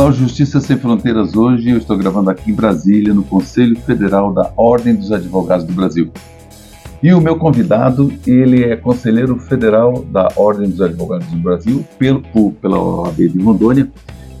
O 0.00 0.12
Justiça 0.12 0.62
Sem 0.62 0.78
Fronteiras 0.78 1.36
hoje. 1.36 1.68
Eu 1.68 1.76
estou 1.76 1.94
gravando 1.94 2.30
aqui 2.30 2.50
em 2.50 2.54
Brasília, 2.54 3.12
no 3.12 3.22
Conselho 3.22 3.78
Federal 3.80 4.32
da 4.32 4.50
Ordem 4.56 4.94
dos 4.94 5.12
Advogados 5.12 5.66
do 5.66 5.74
Brasil. 5.74 6.10
E 7.02 7.12
o 7.12 7.20
meu 7.20 7.36
convidado, 7.36 8.10
ele 8.26 8.64
é 8.64 8.76
conselheiro 8.76 9.38
federal 9.38 10.02
da 10.04 10.26
Ordem 10.36 10.70
dos 10.70 10.80
Advogados 10.80 11.26
do 11.26 11.36
Brasil, 11.36 11.84
pelo, 11.98 12.22
pela 12.62 12.78
OAB 12.78 13.28
de 13.28 13.42
Rondônia, 13.42 13.90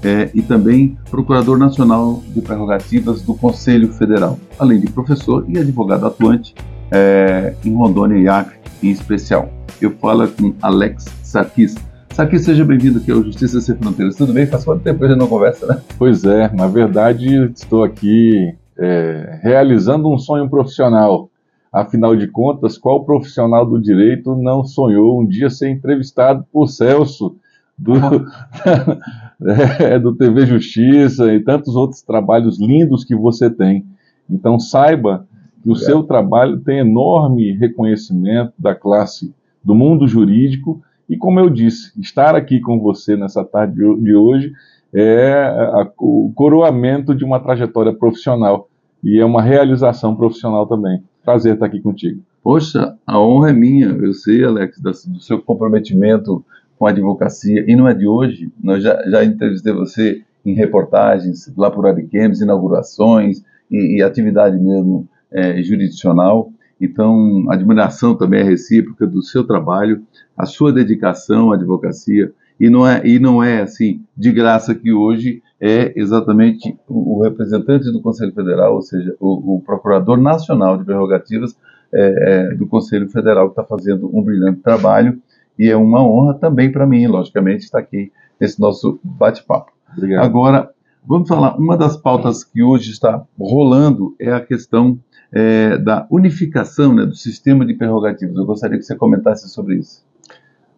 é, 0.02 0.30
e 0.32 0.40
também 0.40 0.96
procurador 1.10 1.58
nacional 1.58 2.22
de 2.28 2.40
prerrogativas 2.40 3.20
do 3.20 3.34
Conselho 3.34 3.92
Federal, 3.92 4.38
além 4.58 4.80
de 4.80 4.90
professor 4.90 5.44
e 5.46 5.58
advogado 5.58 6.06
atuante 6.06 6.54
é, 6.90 7.54
em 7.62 7.74
Rondônia 7.74 8.16
e 8.16 8.26
Acre 8.26 8.56
em 8.82 8.88
especial. 8.88 9.52
Eu 9.78 9.90
falo 10.00 10.26
com 10.26 10.54
Alex 10.62 11.04
Sarkis. 11.22 11.74
Sarkis, 12.20 12.44
seja 12.44 12.66
bem-vindo 12.66 12.98
aqui 12.98 13.10
ao 13.10 13.22
Justiça 13.22 13.62
Sem 13.62 13.74
Fronteiras. 13.76 14.14
Tudo 14.14 14.34
bem? 14.34 14.44
Faz 14.44 14.62
quanto 14.62 14.82
tempo 14.82 14.98
que 14.98 15.06
a 15.06 15.08
gente 15.08 15.18
não 15.18 15.26
conversa, 15.26 15.66
né? 15.66 15.80
Pois 15.96 16.22
é, 16.22 16.52
na 16.54 16.66
verdade 16.66 17.50
estou 17.54 17.82
aqui 17.82 18.54
é, 18.78 19.40
realizando 19.42 20.06
um 20.06 20.18
sonho 20.18 20.46
profissional 20.50 21.30
Afinal 21.72 22.14
de 22.14 22.26
contas, 22.26 22.76
qual 22.76 23.06
profissional 23.06 23.64
do 23.64 23.80
direito 23.80 24.36
não 24.36 24.62
sonhou 24.62 25.18
um 25.18 25.26
dia 25.26 25.48
ser 25.48 25.70
entrevistado 25.70 26.44
por 26.52 26.66
Celso, 26.68 27.36
do, 27.78 27.94
é, 29.80 29.98
do 29.98 30.14
TV 30.14 30.44
Justiça 30.44 31.32
e 31.32 31.40
tantos 31.40 31.74
outros 31.74 32.02
trabalhos 32.02 32.60
lindos 32.60 33.02
que 33.02 33.16
você 33.16 33.48
tem? 33.48 33.86
Então, 34.28 34.60
saiba 34.60 35.26
que 35.62 35.70
o 35.70 35.76
seu 35.76 36.02
trabalho 36.02 36.60
tem 36.60 36.80
enorme 36.80 37.52
reconhecimento 37.52 38.52
da 38.58 38.74
classe 38.74 39.32
do 39.64 39.74
mundo 39.74 40.06
jurídico 40.06 40.82
e, 41.10 41.16
como 41.16 41.40
eu 41.40 41.50
disse, 41.50 41.92
estar 42.00 42.36
aqui 42.36 42.60
com 42.60 42.78
você 42.78 43.16
nessa 43.16 43.44
tarde 43.44 43.74
de 43.74 44.14
hoje 44.14 44.52
é 44.94 45.52
o 45.98 46.30
coroamento 46.36 47.16
de 47.16 47.24
uma 47.24 47.40
trajetória 47.40 47.92
profissional 47.92 48.68
e 49.02 49.18
é 49.18 49.24
uma 49.24 49.42
realização 49.42 50.14
profissional 50.14 50.68
também. 50.68 51.02
Prazer 51.24 51.54
estar 51.54 51.66
aqui 51.66 51.80
contigo. 51.80 52.22
Poxa, 52.42 52.96
a 53.04 53.20
honra 53.20 53.50
é 53.50 53.52
minha. 53.52 53.88
Eu 53.88 54.14
sei, 54.14 54.44
Alex, 54.44 54.80
do 54.80 55.20
seu 55.20 55.42
comprometimento 55.42 56.44
com 56.78 56.86
a 56.86 56.90
advocacia. 56.90 57.64
E 57.66 57.74
não 57.74 57.88
é 57.88 57.92
de 57.92 58.06
hoje. 58.06 58.48
Nós 58.62 58.80
já, 58.80 59.02
já 59.10 59.24
entrevistei 59.24 59.72
você 59.72 60.22
em 60.46 60.54
reportagens 60.54 61.52
lá 61.56 61.72
por 61.72 61.86
Ariquemes, 61.86 62.40
inaugurações 62.40 63.42
e, 63.68 63.98
e, 63.98 64.02
atividade 64.02 64.56
mesmo 64.56 65.08
é, 65.32 65.60
jurisdicional. 65.60 66.52
Então, 66.80 67.46
a 67.50 67.54
admiração 67.54 68.14
também 68.14 68.40
é 68.40 68.44
recíproca 68.44 69.06
do 69.06 69.22
seu 69.22 69.44
trabalho, 69.44 70.02
a 70.36 70.46
sua 70.46 70.72
dedicação 70.72 71.52
à 71.52 71.56
advocacia. 71.56 72.32
E 72.58 72.68
não 72.68 72.86
é, 72.86 73.06
e 73.06 73.18
não 73.18 73.42
é 73.42 73.62
assim, 73.62 74.02
de 74.16 74.32
graça 74.32 74.74
que 74.74 74.92
hoje 74.92 75.42
é 75.60 75.92
exatamente 75.94 76.76
o 76.88 77.22
representante 77.22 77.90
do 77.92 78.00
Conselho 78.00 78.32
Federal, 78.32 78.74
ou 78.74 78.82
seja, 78.82 79.14
o, 79.20 79.56
o 79.56 79.60
Procurador 79.60 80.16
Nacional 80.16 80.78
de 80.78 80.84
Prerrogativas 80.84 81.56
é, 81.92 82.50
é, 82.52 82.54
do 82.54 82.66
Conselho 82.66 83.08
Federal, 83.08 83.46
que 83.46 83.60
está 83.60 83.64
fazendo 83.64 84.10
um 84.14 84.22
brilhante 84.22 84.60
trabalho, 84.60 85.20
e 85.58 85.68
é 85.68 85.76
uma 85.76 86.02
honra 86.02 86.34
também 86.34 86.70
para 86.70 86.86
mim, 86.86 87.06
logicamente, 87.06 87.64
estar 87.64 87.80
aqui 87.80 88.10
nesse 88.40 88.60
nosso 88.60 88.98
bate-papo. 89.02 89.72
Agora, 90.18 90.70
vamos 91.04 91.28
falar, 91.28 91.56
uma 91.56 91.76
das 91.76 91.96
pautas 91.96 92.44
que 92.44 92.62
hoje 92.62 92.90
está 92.90 93.22
rolando 93.38 94.14
é 94.18 94.32
a 94.32 94.40
questão 94.40 94.98
é, 95.32 95.78
da 95.78 96.06
unificação 96.10 96.94
né, 96.94 97.06
do 97.06 97.14
sistema 97.14 97.64
de 97.64 97.74
prerrogativas. 97.74 98.36
Eu 98.36 98.46
gostaria 98.46 98.78
que 98.78 98.84
você 98.84 98.96
comentasse 98.96 99.48
sobre 99.48 99.76
isso. 99.76 100.04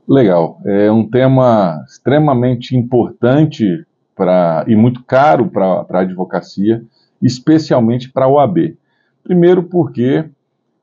Legal, 0.07 0.61
é 0.65 0.91
um 0.91 1.09
tema 1.09 1.83
extremamente 1.87 2.77
importante 2.77 3.87
pra, 4.17 4.65
e 4.67 4.75
muito 4.75 5.03
caro 5.05 5.49
para 5.49 5.87
a 5.89 6.01
advocacia, 6.01 6.83
especialmente 7.21 8.11
para 8.11 8.25
a 8.25 8.29
OAB. 8.29 8.77
Primeiro, 9.23 9.63
porque 9.63 10.25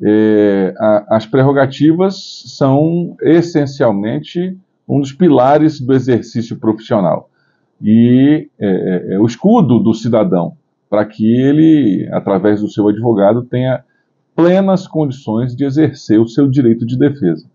é, 0.02 0.74
a, 0.78 1.18
as 1.18 1.26
prerrogativas 1.26 2.44
são 2.58 3.16
essencialmente 3.22 4.58
um 4.88 5.02
dos 5.02 5.12
pilares 5.12 5.80
do 5.80 5.94
exercício 5.94 6.58
profissional 6.58 7.30
e 7.82 8.50
é, 8.60 8.68
é, 8.68 9.14
é 9.16 9.20
o 9.20 9.26
escudo 9.26 9.80
do 9.80 9.94
cidadão 9.94 10.58
para 10.90 11.06
que 11.06 11.26
ele, 11.26 12.10
através 12.12 12.62
do 12.62 12.70
seu 12.70 12.88
advogado, 12.88 13.44
tenha 13.44 13.84
plenas 14.36 14.88
condições 14.88 15.56
de 15.56 15.66
exercer 15.66 16.20
o 16.20 16.28
seu 16.28 16.48
direito 16.48 16.86
de 16.86 16.98
defesa. 16.98 17.46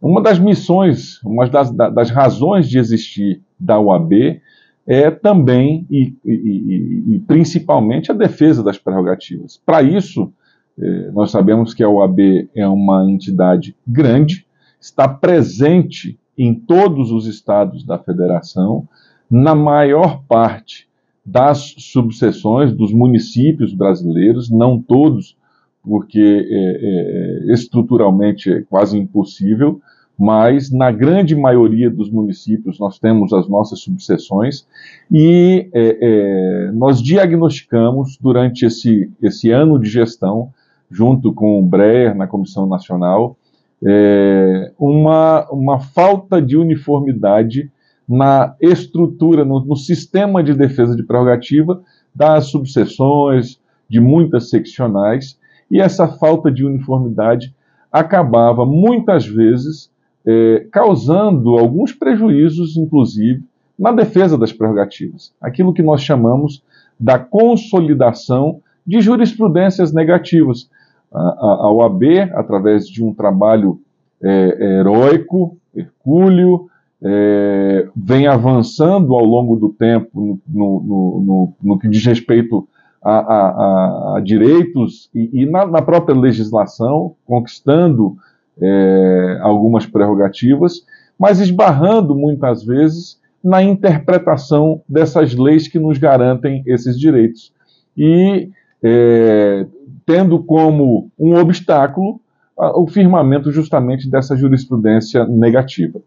Uma 0.00 0.22
das 0.22 0.38
missões, 0.38 1.22
uma 1.24 1.48
das, 1.48 1.70
das 1.70 2.10
razões 2.10 2.68
de 2.68 2.78
existir 2.78 3.40
da 3.58 3.80
OAB 3.80 4.40
é 4.86 5.10
também 5.10 5.86
e, 5.90 6.14
e, 6.24 7.14
e, 7.14 7.18
principalmente 7.26 8.12
a 8.12 8.14
defesa 8.14 8.62
das 8.62 8.78
prerrogativas. 8.78 9.60
Para 9.64 9.82
isso, 9.82 10.32
eh, 10.78 11.10
nós 11.12 11.30
sabemos 11.30 11.74
que 11.74 11.82
a 11.82 11.88
OAB 11.88 12.48
é 12.54 12.68
uma 12.68 13.10
entidade 13.10 13.74
grande, 13.86 14.46
está 14.80 15.08
presente 15.08 16.18
em 16.38 16.54
todos 16.54 17.10
os 17.10 17.26
estados 17.26 17.84
da 17.84 17.98
federação, 17.98 18.86
na 19.30 19.54
maior 19.54 20.22
parte 20.28 20.86
das 21.26 21.74
subseções 21.78 22.72
dos 22.72 22.92
municípios 22.92 23.74
brasileiros, 23.74 24.48
não 24.48 24.80
todos, 24.80 25.36
porque 25.82 26.46
é, 26.48 27.48
é, 27.48 27.52
estruturalmente 27.52 28.52
é 28.52 28.62
quase 28.62 28.96
impossível, 28.96 29.80
mas 30.16 30.70
na 30.70 30.90
grande 30.90 31.34
maioria 31.34 31.90
dos 31.90 32.10
municípios 32.10 32.78
nós 32.78 32.98
temos 32.98 33.32
as 33.32 33.48
nossas 33.48 33.80
subseções 33.80 34.66
e 35.10 35.68
é, 35.74 35.98
é, 36.00 36.72
nós 36.72 37.02
diagnosticamos 37.02 38.16
durante 38.18 38.64
esse, 38.64 39.10
esse 39.20 39.50
ano 39.50 39.78
de 39.78 39.88
gestão, 39.90 40.50
junto 40.90 41.32
com 41.32 41.58
o 41.58 41.66
Breyer 41.66 42.14
na 42.14 42.26
Comissão 42.26 42.66
Nacional, 42.66 43.36
é, 43.84 44.72
uma, 44.78 45.46
uma 45.50 45.80
falta 45.80 46.40
de 46.40 46.56
uniformidade 46.56 47.70
na 48.08 48.54
estrutura, 48.60 49.44
no, 49.44 49.64
no 49.64 49.76
sistema 49.76 50.42
de 50.42 50.54
defesa 50.54 50.94
de 50.94 51.02
prerrogativa 51.02 51.82
das 52.14 52.46
subseções, 52.46 53.60
de 53.88 54.00
muitas 54.00 54.50
seccionais, 54.50 55.38
e 55.70 55.80
essa 55.80 56.06
falta 56.06 56.50
de 56.50 56.64
uniformidade 56.64 57.54
acabava 57.90 58.64
muitas 58.64 59.26
vezes 59.26 59.90
é, 60.24 60.66
causando 60.72 61.56
alguns 61.56 61.92
prejuízos, 61.92 62.76
inclusive, 62.76 63.42
na 63.78 63.92
defesa 63.92 64.36
das 64.36 64.52
prerrogativas. 64.52 65.32
Aquilo 65.40 65.72
que 65.72 65.82
nós 65.82 66.02
chamamos 66.02 66.62
da 66.98 67.18
consolidação 67.18 68.60
de 68.86 69.00
jurisprudências 69.00 69.92
negativas. 69.92 70.70
A, 71.12 71.20
a, 71.20 71.72
OAB, 71.72 72.02
através 72.34 72.88
de 72.88 73.02
um 73.04 73.12
trabalho 73.12 73.80
é, 74.22 74.78
heróico, 74.78 75.56
hercúleo, 75.74 76.68
é, 77.02 77.88
vem 77.94 78.26
avançando 78.26 79.14
ao 79.14 79.24
longo 79.24 79.56
do 79.56 79.68
tempo 79.70 80.40
no, 80.46 80.82
no, 80.82 81.20
no, 81.20 81.52
no 81.62 81.78
que 81.78 81.88
diz 81.88 82.04
respeito 82.04 82.66
a, 83.02 83.18
a, 83.18 84.16
a 84.16 84.20
direitos 84.20 85.08
e, 85.14 85.42
e 85.42 85.46
na, 85.46 85.66
na, 85.66 85.82
própria 85.82 86.18
legislação, 86.18 87.14
conquistando 87.24 88.16
é, 88.60 89.38
algumas 89.42 89.86
prerrogativas, 89.86 90.84
mas 91.18 91.40
esbarrando 91.40 92.14
muitas 92.14 92.64
vezes 92.64 93.20
na 93.44 93.62
interpretação 93.62 94.82
dessas 94.88 95.34
leis 95.34 95.68
que 95.68 95.78
nos 95.78 95.98
garantem 95.98 96.62
esses 96.66 96.98
direitos. 96.98 97.52
E 97.96 98.50
é, 98.82 99.66
tendo 100.04 100.42
como 100.42 101.10
um 101.18 101.36
obstáculo 101.36 102.20
o 102.56 102.86
firmamento 102.86 103.52
justamente 103.52 104.08
dessa 104.10 104.34
jurisprudência 104.34 105.26
negativa. 105.26 106.00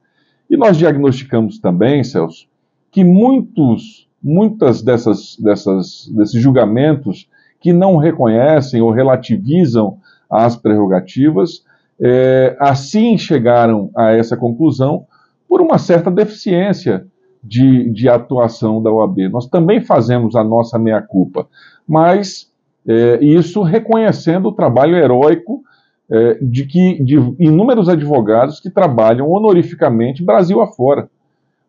E 0.49 0.57
nós 0.57 0.77
diagnosticamos 0.77 1.59
também, 1.59 2.03
Celso, 2.03 2.47
que 2.91 3.03
muitos, 3.03 4.07
muitas 4.21 4.81
dessas, 4.81 5.37
dessas, 5.37 6.09
desses 6.15 6.41
julgamentos 6.41 7.29
que 7.59 7.71
não 7.71 7.97
reconhecem 7.97 8.81
ou 8.81 8.89
relativizam 8.89 9.97
as 10.29 10.55
prerrogativas 10.55 11.63
é, 12.01 12.55
assim 12.59 13.17
chegaram 13.17 13.91
a 13.95 14.11
essa 14.11 14.37
conclusão 14.37 15.05
por 15.47 15.61
uma 15.61 15.77
certa 15.77 16.09
deficiência 16.09 17.05
de, 17.43 17.89
de 17.89 18.07
atuação 18.07 18.81
da 18.81 18.91
OAB. 18.91 19.29
Nós 19.29 19.47
também 19.47 19.81
fazemos 19.81 20.35
a 20.35 20.43
nossa 20.43 20.79
meia-culpa, 20.79 21.47
mas 21.87 22.49
é, 22.87 23.23
isso 23.23 23.61
reconhecendo 23.61 24.47
o 24.47 24.53
trabalho 24.53 24.95
heróico 24.95 25.63
é, 26.11 26.37
de, 26.41 26.65
que, 26.65 27.03
de 27.03 27.15
inúmeros 27.39 27.87
advogados 27.87 28.59
que 28.59 28.69
trabalham 28.69 29.29
honorificamente 29.29 30.23
Brasil 30.23 30.61
afora. 30.61 31.09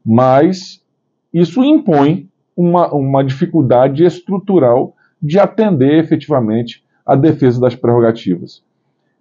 Mas 0.05 0.83
isso 1.33 1.63
impõe 1.63 2.29
uma, 2.57 2.93
uma 2.93 3.23
dificuldade 3.23 4.05
estrutural 4.05 4.95
de 5.23 5.39
atender 5.39 5.99
efetivamente 5.99 6.83
a 7.05 7.15
defesa 7.15 7.61
das 7.61 7.75
prerrogativas. 7.75 8.63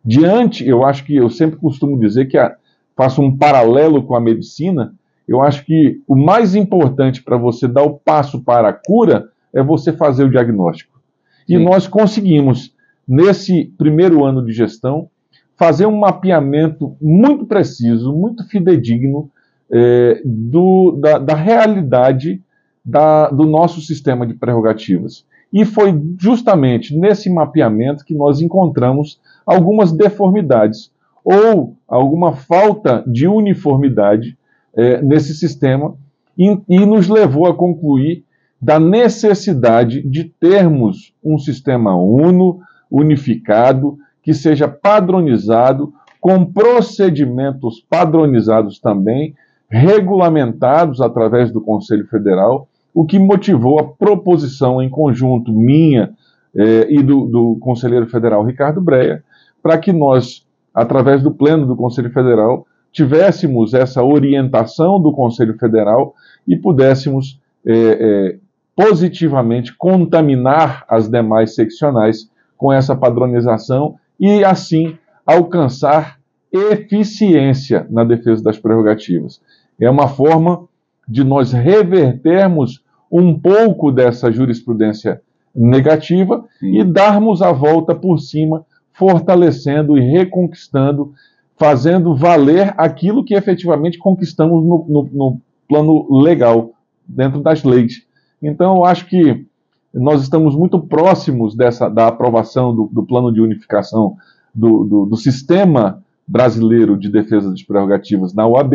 Diante, 0.04 0.66
eu 0.66 0.86
acho 0.86 1.04
que 1.04 1.16
eu 1.16 1.30
sempre 1.30 1.58
costumo 1.58 2.00
dizer 2.00 2.28
que 2.28 2.38
a, 2.38 2.56
faço 3.00 3.22
um 3.22 3.36
paralelo 3.36 4.04
com 4.04 4.14
a 4.14 4.20
medicina, 4.20 4.94
Eu 5.26 5.42
acho 5.42 5.64
que 5.64 6.02
o 6.08 6.16
mais 6.16 6.56
importante 6.56 7.22
para 7.24 7.38
você 7.38 7.68
dar 7.68 7.84
o 7.84 8.00
passo 8.00 8.44
para 8.44 8.70
a 8.70 8.74
cura 8.74 9.30
é 9.54 9.62
você 9.62 9.94
fazer 9.94 10.24
o 10.24 10.30
diagnóstico. 10.30 11.00
E 11.48 11.56
Sim. 11.56 11.64
nós 11.64 11.88
conseguimos, 11.88 12.74
nesse 13.10 13.74
primeiro 13.76 14.24
ano 14.24 14.46
de 14.46 14.54
gestão, 14.54 15.10
fazer 15.58 15.88
um 15.88 15.98
mapeamento 15.98 16.96
muito 17.02 17.44
preciso, 17.48 18.14
muito 18.14 18.48
fidedigno 18.48 19.32
é, 19.72 20.22
do, 20.24 20.98
da, 21.02 21.18
da, 21.18 21.34
realidade 21.34 22.42
da, 22.86 23.30
do 23.30 23.46
nosso 23.46 23.82
sistema 23.82 24.28
de 24.28 24.36
prerrogativas. 24.36 25.26
E 25.52 25.66
foi 25.66 26.00
justamente 26.20 26.96
nesse 26.96 27.32
mapeamento 27.32 28.06
que 28.06 28.14
nós 28.14 28.42
encontramos 28.42 29.20
algumas 29.44 29.92
deformidades 29.92 30.92
ou 31.26 31.76
alguma 31.88 32.34
falta 32.34 33.04
de 33.08 33.28
uniformidade 33.28 34.38
é, 34.76 35.02
nesse 35.02 35.34
sistema 35.34 35.96
e, 36.38 36.58
e 36.70 36.86
nos 36.86 37.10
levou 37.10 37.48
a 37.48 37.56
concluir 37.56 38.24
da 38.62 38.80
necessidade 38.80 40.02
de 40.04 40.26
termos 40.26 41.14
um 41.24 41.38
sistema 41.38 41.96
uno, 41.96 42.60
unificado, 42.90 43.98
que 44.22 44.34
seja 44.34 44.68
padronizado, 44.68 45.94
com 46.20 46.46
procedimentos 46.46 47.80
padronizados 47.90 48.80
também, 48.80 49.34
regulamentados 49.70 51.00
através 51.02 51.52
do 51.52 51.62
Conselho 51.62 52.08
Federal, 52.08 52.68
o 52.94 53.06
que 53.06 53.20
motivou 53.20 53.80
a 53.80 53.84
proposição 53.84 54.82
em 54.82 54.90
conjunto 54.90 55.54
minha 55.54 56.12
eh, 56.56 56.88
e 56.90 57.04
do, 57.04 57.26
do 57.26 57.58
conselheiro 57.62 58.08
federal 58.08 58.44
Ricardo 58.44 58.82
Breia, 58.82 59.24
para 59.62 59.78
que 59.78 59.94
nós, 59.94 60.46
através 60.74 61.22
do 61.22 61.32
Pleno 61.32 61.68
do 61.68 61.76
Conselho 61.76 62.12
Federal, 62.12 62.66
tivéssemos 62.92 63.74
essa 63.74 64.04
orientação 64.04 65.00
do 65.00 65.12
Conselho 65.12 65.58
Federal 65.58 66.16
e 66.48 66.58
pudéssemos 66.58 67.40
é, 67.66 67.74
é, 67.74 68.38
positivamente 68.76 69.76
contaminar 69.78 70.86
as 70.88 71.10
demais 71.10 71.54
seccionais 71.54 72.30
com 72.60 72.72
essa 72.72 72.96
padronização 72.96 73.96
e, 74.20 74.44
assim, 74.44 74.96
alcançar 75.26 76.20
eficiência 76.52 77.88
na 77.90 78.04
defesa 78.04 78.44
das 78.44 78.60
prerrogativas. 78.60 79.42
É 79.80 79.90
uma 79.90 80.10
forma 80.10 80.68
de 81.08 81.24
nós 81.24 81.52
revertermos 81.52 82.84
um 83.12 83.40
pouco 83.40 83.92
dessa 83.92 84.32
jurisprudência 84.32 85.22
negativa 85.56 86.46
Sim. 86.60 86.80
e 86.80 86.84
darmos 86.84 87.42
a 87.42 87.52
volta 87.52 87.96
por 87.96 88.20
cima, 88.20 88.64
fortalecendo 88.94 89.98
e 89.98 90.02
reconquistando 90.02 91.14
fazendo 91.60 92.16
valer 92.16 92.74
aquilo 92.78 93.24
que 93.24 93.36
efetivamente 93.36 93.98
conquistamos 93.98 94.64
no, 94.64 94.86
no, 94.88 95.10
no 95.12 95.42
plano 95.68 96.08
legal, 96.22 96.72
dentro 97.06 97.42
das 97.42 97.64
leis. 97.66 98.08
Então, 98.42 98.78
eu 98.78 98.86
acho 98.86 99.06
que 99.08 99.46
nós 99.94 100.22
estamos 100.22 100.56
muito 100.56 100.80
próximos 100.80 101.56
dessa, 101.56 101.90
da 101.90 102.08
aprovação 102.08 102.76
do, 102.76 102.90
do 102.92 103.04
plano 103.04 103.34
de 103.34 103.42
unificação 103.42 104.16
do, 104.54 104.84
do, 104.84 105.06
do, 105.06 105.16
sistema 105.16 106.04
brasileiro 106.28 106.98
de 106.98 107.10
defesa 107.10 107.50
das 107.50 107.64
prerrogativas 107.64 108.34
na 108.34 108.48
OAB, 108.48 108.74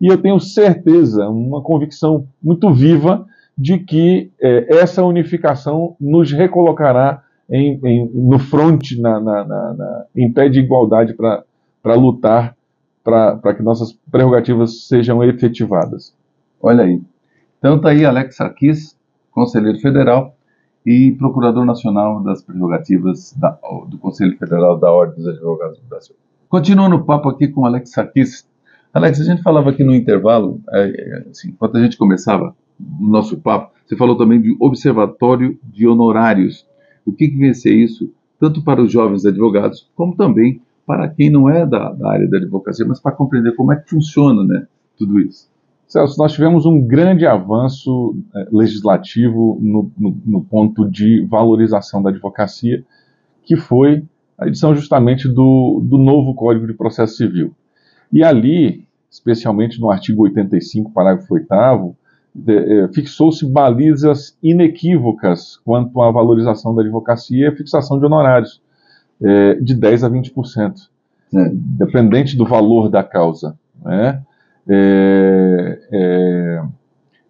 e 0.00 0.06
eu 0.06 0.18
tenho 0.18 0.38
certeza, 0.40 1.28
uma 1.28 1.62
convicção 1.62 2.26
muito 2.42 2.72
viva, 2.72 3.26
de 3.56 3.78
que 3.78 4.30
é, 4.40 4.78
essa 4.78 5.04
unificação 5.04 5.96
nos 6.00 6.30
recolocará 6.30 7.22
em, 7.50 7.80
em, 7.84 8.10
no 8.14 8.38
fronte, 8.38 9.00
na, 9.00 9.18
na, 9.18 9.44
na, 9.44 10.04
em 10.14 10.32
pé 10.32 10.48
de 10.48 10.60
igualdade 10.60 11.14
para 11.14 11.94
lutar 11.94 12.56
para 13.02 13.54
que 13.54 13.62
nossas 13.62 13.92
prerrogativas 14.10 14.86
sejam 14.86 15.24
efetivadas. 15.24 16.14
Olha 16.60 16.84
aí. 16.84 17.00
Então 17.58 17.76
está 17.76 17.88
aí 17.88 18.04
Alex 18.04 18.36
Sarkis, 18.36 18.96
conselheiro 19.32 19.78
federal 19.80 20.36
e 20.84 21.12
procurador 21.12 21.64
nacional 21.64 22.22
das 22.22 22.42
prerrogativas 22.42 23.34
da, 23.38 23.58
do 23.88 23.98
Conselho 23.98 24.36
Federal 24.38 24.78
da 24.78 24.90
Ordem 24.90 25.16
dos 25.16 25.26
Advogados 25.26 25.78
do 25.78 25.86
Brasil. 25.86 26.16
Continuando 26.48 26.96
o 26.96 27.04
papo 27.04 27.28
aqui 27.28 27.48
com 27.48 27.66
Alex 27.66 27.90
Sarkis. 27.90 28.48
Alex, 28.92 29.20
a 29.20 29.24
gente 29.24 29.42
falava 29.42 29.70
aqui 29.70 29.84
no 29.84 29.94
intervalo, 29.94 30.60
é, 30.70 31.26
assim, 31.30 31.50
enquanto 31.50 31.76
a 31.76 31.82
gente 31.82 31.98
começava 31.98 32.56
o 33.00 33.06
nosso 33.06 33.36
papo, 33.38 33.72
você 33.84 33.96
falou 33.96 34.16
também 34.16 34.40
de 34.40 34.56
observatório 34.60 35.58
de 35.62 35.86
honorários. 35.86 36.66
O 37.04 37.12
que, 37.12 37.28
que 37.28 37.36
vem 37.36 37.52
ser 37.52 37.74
isso, 37.74 38.12
tanto 38.38 38.62
para 38.62 38.82
os 38.82 38.90
jovens 38.90 39.24
advogados, 39.26 39.90
como 39.94 40.16
também 40.16 40.60
para 40.86 41.08
quem 41.08 41.30
não 41.30 41.50
é 41.50 41.66
da, 41.66 41.92
da 41.92 42.10
área 42.10 42.28
da 42.28 42.38
advocacia, 42.38 42.86
mas 42.86 42.98
para 42.98 43.12
compreender 43.12 43.54
como 43.54 43.72
é 43.72 43.76
que 43.76 43.90
funciona 43.90 44.42
né, 44.42 44.66
tudo 44.96 45.20
isso. 45.20 45.50
Celso, 45.88 46.18
nós 46.18 46.32
tivemos 46.32 46.66
um 46.66 46.86
grande 46.86 47.26
avanço 47.26 48.14
é, 48.34 48.46
legislativo 48.52 49.58
no, 49.58 49.90
no, 49.98 50.16
no, 50.26 50.44
ponto 50.44 50.88
de 50.88 51.24
valorização 51.24 52.02
da 52.02 52.10
advocacia, 52.10 52.84
que 53.42 53.56
foi 53.56 54.04
a 54.36 54.46
edição 54.46 54.74
justamente 54.74 55.26
do, 55.26 55.80
do 55.82 55.96
novo 55.96 56.34
Código 56.34 56.66
de 56.66 56.74
Processo 56.74 57.16
Civil. 57.16 57.54
E 58.12 58.22
ali, 58.22 58.86
especialmente 59.10 59.80
no 59.80 59.90
artigo 59.90 60.24
85, 60.24 60.92
parágrafo 60.92 61.32
8, 61.32 61.46
é, 62.46 62.88
fixou-se 62.92 63.50
balizas 63.50 64.36
inequívocas 64.42 65.56
quanto 65.64 66.02
à 66.02 66.10
valorização 66.10 66.74
da 66.74 66.82
advocacia 66.82 67.46
e 67.46 67.48
a 67.48 67.56
fixação 67.56 67.98
de 67.98 68.04
honorários 68.04 68.60
é, 69.22 69.54
de 69.54 69.74
10% 69.74 70.04
a 70.04 70.10
20%, 70.10 70.74
é. 71.34 71.50
dependente 71.54 72.36
do 72.36 72.44
valor 72.44 72.90
da 72.90 73.02
causa. 73.02 73.58
Né? 73.82 74.22
É, 74.68 75.80
é, 75.90 76.62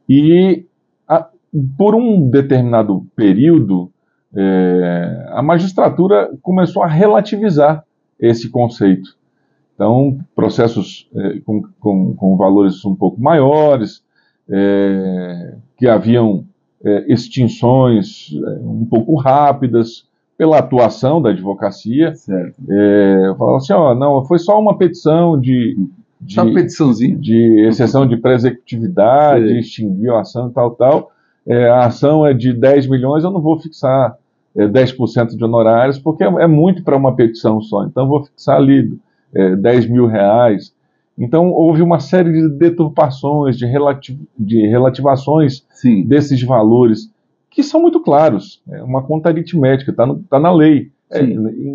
e 0.09 0.67
a, 1.07 1.29
por 1.77 1.95
um 1.95 2.29
determinado 2.29 3.07
período, 3.15 3.91
é, 4.35 5.27
a 5.31 5.43
magistratura 5.43 6.31
começou 6.43 6.83
a 6.83 6.89
relativizar 6.89 7.85
esse 8.19 8.51
conceito. 8.51 9.17
Então, 9.75 10.19
processos 10.35 11.09
é, 11.15 11.41
com, 11.41 11.63
com, 11.79 12.15
com, 12.15 12.37
valores 12.37 12.85
um 12.85 12.97
pouco 12.97 13.21
maiores, 13.21 14.07
que 15.77 15.87
haviam 15.87 16.47
extinções 17.07 18.31
um 18.63 18.87
pouco 18.87 19.15
rápidas, 19.17 20.09
pela 20.39 20.59
atuação 20.59 21.21
da 21.21 21.31
advocacia. 21.31 22.15
Certo. 22.15 22.55
É, 22.71 23.35
falava 23.37 23.57
assim, 23.59 23.73
ó, 23.73 23.95
não, 23.95 24.25
foi 24.25 24.39
só 24.39 24.59
uma 24.59 24.79
petição 24.79 25.39
de, 25.39 25.77
de, 26.21 26.41
uma 26.41 26.53
petiçãozinha. 26.53 27.17
de 27.17 27.67
exceção 27.69 28.07
de 28.07 28.17
presecutividade, 28.17 29.59
extinguiu 29.59 30.17
a 30.17 30.21
ação 30.21 30.49
e 30.49 30.53
tal, 30.53 30.71
tal. 30.73 31.13
É, 31.47 31.69
a 31.69 31.87
ação 31.87 32.27
é 32.27 32.35
de 32.35 32.53
10 32.53 32.89
milhões, 32.89 33.25
eu 33.25 33.31
não 33.31 33.41
vou 33.41 33.59
fixar 33.59 34.17
é, 34.57 34.67
10% 34.67 35.37
de 35.37 35.45
honorários, 35.45 35.99
porque 35.99 36.25
é, 36.25 36.27
é 36.27 36.47
muito 36.47 36.83
para 36.83 36.97
uma 36.97 37.15
petição 37.15 37.61
só. 37.61 37.85
Então, 37.85 38.09
vou 38.09 38.25
fixar 38.25 38.57
ali 38.57 38.93
é, 39.35 39.57
10 39.57 39.89
mil 39.89 40.07
reais. 40.07 40.75
Então, 41.17 41.51
houve 41.51 41.83
uma 41.83 42.01
série 42.01 42.33
de 42.33 42.49
deturpações, 42.51 43.57
de, 43.57 43.67
relativ 43.67 44.19
de 44.39 44.67
relativações 44.67 45.65
Sim. 45.71 46.05
desses 46.05 46.43
valores 46.43 47.11
que 47.51 47.63
são 47.63 47.81
muito 47.81 48.01
claros. 48.01 48.63
É 48.71 48.83
uma 48.83 49.03
conta 49.03 49.29
aritmética, 49.29 49.91
está 49.91 50.07
tá 50.29 50.39
na 50.39 50.53
lei. 50.53 50.91
É, 51.11 51.23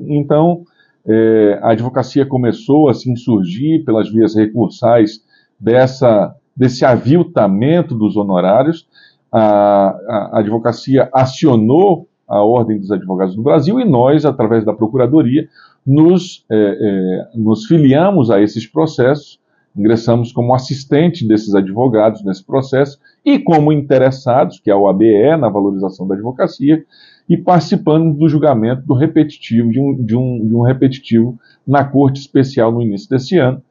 então, 0.08 0.64
é, 1.08 1.60
a 1.62 1.72
advocacia 1.72 2.26
começou 2.26 2.90
a 2.90 2.94
se 2.94 3.12
insurgir 3.12 3.84
pelas 3.84 4.10
vias 4.10 4.36
recursais 4.36 5.22
dessa, 5.60 6.34
desse 6.56 6.86
aviltamento 6.86 7.96
dos 7.96 8.16
honorários. 8.16 8.88
A, 9.32 9.42
a, 9.42 10.30
a 10.34 10.40
advocacia 10.40 11.10
acionou 11.14 12.08
a 12.28 12.42
Ordem 12.42 12.80
dos 12.80 12.92
Advogados 12.92 13.36
do 13.36 13.44
Brasil 13.44 13.80
e 13.80 13.86
nós, 13.86 14.26
através 14.26 14.64
da 14.64 14.74
Procuradoria, 14.74 15.48
nos, 15.86 16.46
é, 16.50 16.56
é, 16.56 17.38
nos 17.38 17.66
filiamos 17.66 18.32
a 18.32 18.42
esses 18.42 18.66
processos 18.66 19.42
ingressamos 19.76 20.32
como 20.32 20.54
assistente 20.54 21.28
desses 21.28 21.56
advogados 21.56 22.24
nesse 22.24 22.46
processo 22.46 23.00
e 23.26 23.40
como 23.40 23.72
interessados, 23.72 24.60
que 24.60 24.70
é 24.70 24.74
a 24.74 24.78
OABE, 24.78 25.38
na 25.38 25.50
valorização 25.50 26.08
da 26.08 26.16
advocacia, 26.16 26.86
e 27.30 27.38
participando 27.38 28.14
do 28.18 28.28
julgamento 28.28 28.86
do 28.86 28.94
repetitivo, 28.94 29.72
de 29.72 29.80
um, 29.80 29.96
de 30.04 30.16
um, 30.16 30.48
de 30.48 30.54
um 30.54 30.62
repetitivo 30.62 31.40
na 31.66 31.84
Corte 31.84 32.20
Especial 32.20 32.72
no 32.72 32.82
início 32.82 33.10
desse 33.10 33.38
ano, 33.38 33.62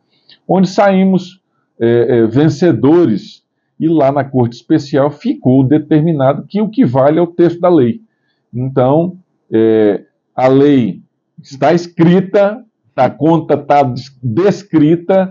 onde 0.49 0.68
saímos 0.68 1.40
é, 1.80 2.18
é, 2.18 2.26
vencedores 2.26 3.42
e 3.78 3.88
lá 3.88 4.12
na 4.12 4.25
Corte 4.25 4.56
Especial 4.56 5.11
ficou 5.11 5.64
determinado 5.64 6.44
que 6.49 6.61
o 6.61 6.68
que 6.68 6.85
vale 6.85 7.18
é 7.18 7.23
o 7.23 7.26
texto 7.26 7.61
da 7.61 7.68
lei. 7.68 8.00
Então, 8.54 9.16
é, 9.50 10.04
a 10.35 10.49
lei 10.49 11.02
está 11.42 11.73
escrita, 11.73 12.64
a 12.94 13.11
conta 13.11 13.54
está 13.54 13.82
descrita, 14.23 15.30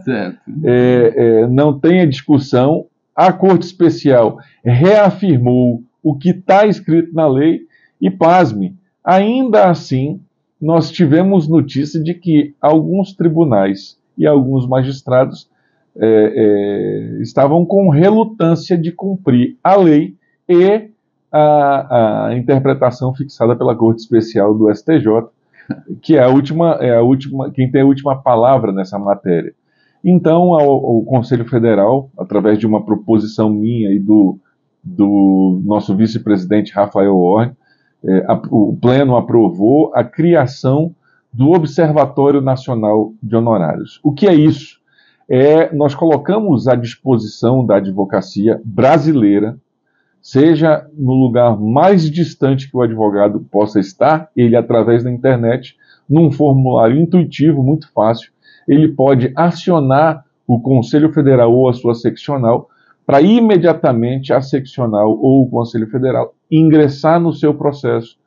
é, 0.63 1.13
é, 1.15 1.47
não 1.47 1.79
tem 1.79 2.01
a 2.01 2.05
discussão. 2.05 2.85
A 3.15 3.31
Corte 3.31 3.65
Especial 3.65 4.37
reafirmou 4.63 5.83
o 6.03 6.17
que 6.17 6.29
está 6.31 6.65
escrito 6.65 7.13
na 7.13 7.27
lei 7.27 7.61
e, 8.01 8.09
pasme, 8.09 8.75
ainda 9.03 9.69
assim, 9.69 10.19
nós 10.59 10.91
tivemos 10.91 11.47
notícia 11.47 12.01
de 12.01 12.13
que 12.13 12.55
alguns 12.61 13.13
tribunais 13.13 13.97
e 14.17 14.27
alguns 14.27 14.67
magistrados 14.67 15.49
é, 15.95 16.05
é, 16.05 17.21
estavam 17.21 17.65
com 17.65 17.89
relutância 17.89 18.77
de 18.77 18.91
cumprir 18.91 19.57
a 19.63 19.75
lei 19.75 20.15
e 20.47 20.89
a, 21.31 22.27
a, 22.27 22.37
interpretação 22.37 23.13
fixada 23.13 23.55
pela 23.55 23.75
Corte 23.75 23.99
Especial 23.99 24.53
do 24.53 24.73
STJ, 24.73 25.27
que 26.01 26.17
é 26.17 26.23
a 26.23 26.29
última, 26.29 26.77
é 26.81 26.95
a 26.95 27.01
última, 27.01 27.51
quem 27.51 27.69
tem 27.71 27.81
a 27.81 27.85
última 27.85 28.21
palavra 28.21 28.71
nessa 28.71 28.97
matéria. 28.97 29.53
Então, 30.03 30.49
o 30.49 31.03
Conselho 31.05 31.47
Federal, 31.47 32.09
através 32.17 32.57
de 32.57 32.65
uma 32.65 32.83
proposição 32.83 33.49
minha 33.49 33.91
e 33.91 33.99
do, 33.99 34.39
do 34.83 35.61
nosso 35.63 35.95
vice-presidente 35.95 36.73
Rafael 36.73 37.15
Orne, 37.15 37.53
é, 38.03 38.25
o 38.49 38.75
Pleno 38.81 39.15
aprovou 39.15 39.91
a 39.93 40.03
criação 40.03 40.95
do 41.31 41.51
Observatório 41.51 42.41
Nacional 42.41 43.13
de 43.21 43.35
Honorários. 43.35 43.99
O 44.03 44.11
que 44.11 44.27
é 44.27 44.33
isso? 44.33 44.79
É, 45.29 45.73
nós 45.73 45.95
colocamos 45.95 46.67
à 46.67 46.75
disposição 46.75 47.65
da 47.65 47.77
advocacia 47.77 48.59
brasileira, 48.65 49.57
seja 50.21 50.85
no 50.93 51.13
lugar 51.13 51.57
mais 51.57 52.09
distante 52.11 52.69
que 52.69 52.75
o 52.75 52.81
advogado 52.81 53.39
possa 53.49 53.79
estar, 53.79 54.29
ele 54.35 54.55
através 54.55 55.03
da 55.03 55.11
internet, 55.11 55.77
num 56.09 56.31
formulário 56.31 56.99
intuitivo, 56.99 57.63
muito 57.63 57.89
fácil, 57.93 58.31
ele 58.67 58.89
pode 58.89 59.31
acionar 59.35 60.25
o 60.45 60.59
Conselho 60.59 61.13
Federal 61.13 61.53
ou 61.53 61.69
a 61.69 61.73
sua 61.73 61.95
seccional 61.95 62.67
para 63.05 63.21
imediatamente 63.21 64.33
a 64.33 64.41
seccional 64.41 65.09
ou 65.09 65.43
o 65.43 65.49
Conselho 65.49 65.87
Federal 65.89 66.33
ingressar 66.51 67.19
no 67.19 67.33
seu 67.33 67.53
processo, 67.53 68.17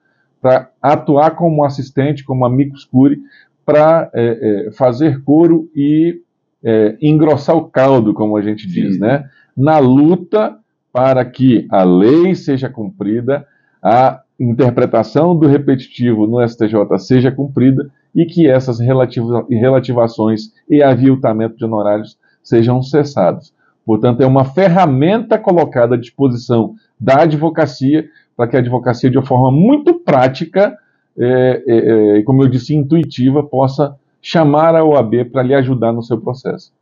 para 0.40 0.71
atuar 0.81 1.33
como 1.33 1.64
assistente, 1.64 2.25
como 2.25 2.45
amicus 2.45 2.85
curi, 2.85 3.19
para 3.64 4.11
é, 4.14 4.66
é, 4.66 4.73
fazer 4.73 5.23
coro 5.23 5.69
e 5.75 6.21
é, 6.62 6.97
engrossar 7.00 7.57
o 7.57 7.69
caldo, 7.69 8.14
como 8.14 8.37
a 8.37 8.43
gente 8.43 8.66
diz, 8.66 8.99
né? 8.99 9.28
na 9.57 9.78
luta 9.78 10.57
para 10.93 11.25
que 11.25 11.66
a 11.71 11.83
lei 11.83 12.35
seja 12.35 12.69
cumprida, 12.69 13.47
a 13.83 14.21
interpretação 14.38 15.37
do 15.37 15.47
repetitivo 15.47 16.26
no 16.26 16.47
STJ 16.47 16.99
seja 16.99 17.31
cumprida 17.31 17.90
e 18.14 18.25
que 18.25 18.49
essas 18.49 18.78
relativações 18.81 20.52
e 20.69 20.83
aviltamento 20.83 21.57
de 21.57 21.64
honorários 21.64 22.16
sejam 22.43 22.81
cessados. 22.83 23.52
Portanto, 23.85 24.23
é 24.23 24.26
uma 24.26 24.45
ferramenta 24.45 25.38
colocada 25.38 25.95
à 25.95 25.99
disposição 25.99 26.75
da 27.04 27.23
advocacia 27.23 28.08
para 28.37 28.49
que 28.49 28.56
a 28.56 28.61
advocacia, 28.61 29.11
de 29.11 29.18
uma 29.18 29.26
forma 29.26 29.52
muito 29.52 29.94
prática 30.00 30.76
é, 31.16 31.62
é, 31.66 31.76
é, 31.76 32.18
e, 32.18 32.23
como 32.25 32.42
eu 32.42 32.49
disse, 32.49 32.75
intuitiva, 32.75 33.42
possa 33.42 33.94
chamar 34.20 34.75
a 34.75 34.84
OAB 34.84 35.26
para 35.30 35.42
lhe 35.42 35.54
ajudar 35.54 35.92
no 35.92 36.02
seu 36.02 36.18
processo. 36.18 36.73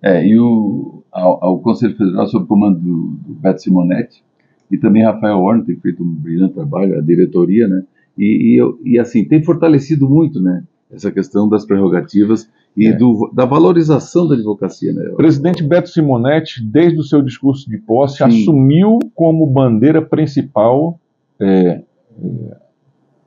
É, 0.00 0.24
e 0.26 0.38
o 0.38 1.02
ao, 1.10 1.44
ao 1.44 1.58
Conselho 1.60 1.96
Federal, 1.96 2.26
sob 2.26 2.46
comando 2.46 2.78
do, 2.78 3.06
do 3.26 3.34
Beto 3.34 3.62
Simonetti, 3.62 4.22
e 4.70 4.78
também 4.78 5.04
Rafael 5.04 5.38
Horn 5.38 5.64
tem 5.64 5.76
feito 5.76 6.02
um 6.02 6.06
brilhante 6.06 6.54
trabalho, 6.54 6.98
a 6.98 7.00
diretoria, 7.00 7.68
né? 7.68 7.82
E, 8.16 8.60
e, 8.60 8.92
e, 8.92 8.98
assim, 8.98 9.24
tem 9.24 9.42
fortalecido 9.42 10.08
muito, 10.08 10.40
né? 10.40 10.62
Essa 10.92 11.10
questão 11.10 11.48
das 11.48 11.64
prerrogativas 11.64 12.48
e 12.76 12.88
é. 12.88 12.92
do, 12.92 13.30
da 13.32 13.44
valorização 13.44 14.26
da 14.26 14.34
advocacia, 14.34 14.92
né? 14.92 15.08
O 15.10 15.16
presidente 15.16 15.62
Beto 15.62 15.88
Simonetti, 15.88 16.62
desde 16.62 16.98
o 16.98 17.04
seu 17.04 17.22
discurso 17.22 17.68
de 17.68 17.78
posse, 17.78 18.18
Sim. 18.18 18.24
assumiu 18.24 18.98
como 19.14 19.46
bandeira 19.46 20.02
principal 20.02 20.98
é, 21.40 21.46
é, 21.46 21.82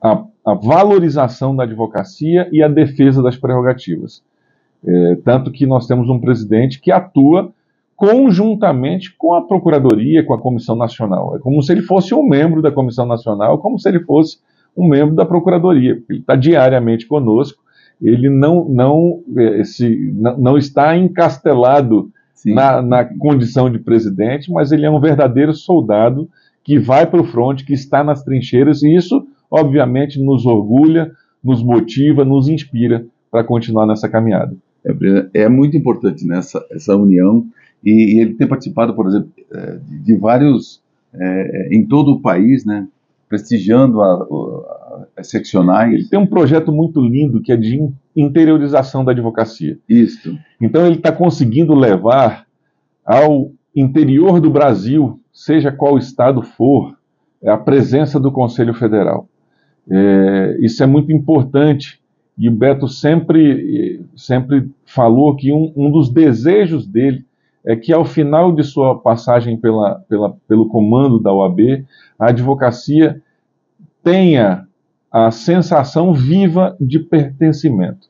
a, 0.01 0.23
a 0.45 0.53
valorização 0.53 1.55
da 1.55 1.63
advocacia 1.63 2.47
e 2.51 2.61
a 2.61 2.67
defesa 2.67 3.21
das 3.21 3.35
prerrogativas. 3.37 4.21
É, 4.85 5.17
tanto 5.23 5.51
que 5.51 5.65
nós 5.65 5.87
temos 5.87 6.09
um 6.09 6.19
presidente 6.19 6.79
que 6.79 6.91
atua 6.91 7.51
conjuntamente 7.95 9.15
com 9.17 9.33
a 9.33 9.41
Procuradoria, 9.41 10.23
com 10.23 10.33
a 10.33 10.39
Comissão 10.39 10.75
Nacional. 10.75 11.35
É 11.35 11.39
como 11.39 11.61
se 11.63 11.71
ele 11.71 11.81
fosse 11.81 12.13
um 12.13 12.23
membro 12.23 12.61
da 12.61 12.71
Comissão 12.71 13.07
Nacional, 13.07 13.57
como 13.57 13.79
se 13.79 13.89
ele 13.89 14.01
fosse 14.01 14.37
um 14.77 14.87
membro 14.87 15.15
da 15.15 15.25
Procuradoria. 15.25 16.01
Ele 16.09 16.19
está 16.19 16.35
diariamente 16.35 17.07
conosco, 17.07 17.61
ele 18.01 18.29
não, 18.29 18.67
não, 18.69 19.23
esse, 19.59 20.13
não, 20.13 20.37
não 20.37 20.57
está 20.57 20.95
encastelado 20.95 22.11
na, 22.45 22.81
na, 22.81 23.03
condição 23.03 23.69
de 23.69 23.79
presidente, 23.79 24.51
mas 24.51 24.71
ele 24.71 24.85
é 24.85 24.89
um 24.89 24.99
verdadeiro 24.99 25.53
soldado 25.53 26.29
que 26.63 26.77
vai 26.77 27.07
para 27.07 27.21
o 27.21 27.25
fronte, 27.25 27.65
que 27.65 27.73
está 27.73 28.03
nas 28.03 28.23
trincheiras, 28.23 28.83
e 28.83 28.95
isso, 28.95 29.25
obviamente, 29.49 30.21
nos 30.21 30.45
orgulha, 30.45 31.11
nos 31.43 31.63
motiva, 31.63 32.23
nos 32.23 32.47
inspira 32.47 33.05
para 33.31 33.43
continuar 33.43 33.87
nessa 33.87 34.07
caminhada. 34.07 34.55
É, 34.85 35.43
é 35.43 35.49
muito 35.49 35.75
importante 35.75 36.25
nessa 36.25 36.63
essa 36.71 36.95
união 36.95 37.45
e, 37.83 38.15
e 38.15 38.19
ele 38.21 38.33
tem 38.33 38.47
participado, 38.47 38.93
por 38.93 39.07
exemplo, 39.07 39.29
é, 39.51 39.77
de, 40.03 40.15
vários, 40.15 40.81
é, 41.13 41.69
em 41.71 41.85
todo 41.85 42.11
o 42.11 42.21
país, 42.21 42.65
né, 42.65 42.87
prestigiando 43.27 44.01
as 44.01 44.27
seccionais. 45.23 45.93
Ele 45.93 46.07
tem 46.07 46.19
um 46.19 46.27
projeto 46.27 46.71
muito 46.71 47.01
lindo 47.01 47.41
que 47.41 47.51
é 47.51 47.57
de 47.57 47.89
interiorização 48.15 49.03
da 49.03 49.11
advocacia. 49.11 49.77
Isso. 49.87 50.37
Então 50.59 50.85
ele 50.85 50.95
está 50.95 51.11
conseguindo 51.11 51.73
levar 51.73 52.45
ao 53.05 53.51
interior 53.75 54.39
do 54.39 54.49
Brasil, 54.49 55.19
seja 55.31 55.71
qual 55.71 55.97
estado 55.97 56.41
for, 56.41 56.97
a 57.45 57.57
presença 57.57 58.19
do 58.19 58.31
Conselho 58.31 58.73
Federal. 58.73 59.29
É, 59.89 60.57
isso 60.59 60.83
é 60.83 60.85
muito 60.85 61.11
importante 61.11 62.01
e 62.37 62.47
o 62.47 62.51
Beto 62.51 62.87
sempre, 62.87 64.03
sempre 64.15 64.69
falou 64.85 65.35
que 65.35 65.51
um, 65.51 65.73
um 65.75 65.89
dos 65.89 66.09
desejos 66.09 66.85
dele 66.85 67.25
é 67.65 67.75
que 67.75 67.91
ao 67.91 68.05
final 68.05 68.53
de 68.53 68.63
sua 68.63 68.99
passagem 68.99 69.57
pela, 69.57 69.95
pela, 70.07 70.37
pelo 70.47 70.67
comando 70.67 71.19
da 71.19 71.33
OAB, 71.33 71.83
a 72.17 72.29
advocacia 72.29 73.21
tenha 74.03 74.66
a 75.25 75.31
sensação 75.31 76.13
viva 76.13 76.77
de 76.79 76.99
pertencimento. 76.99 78.07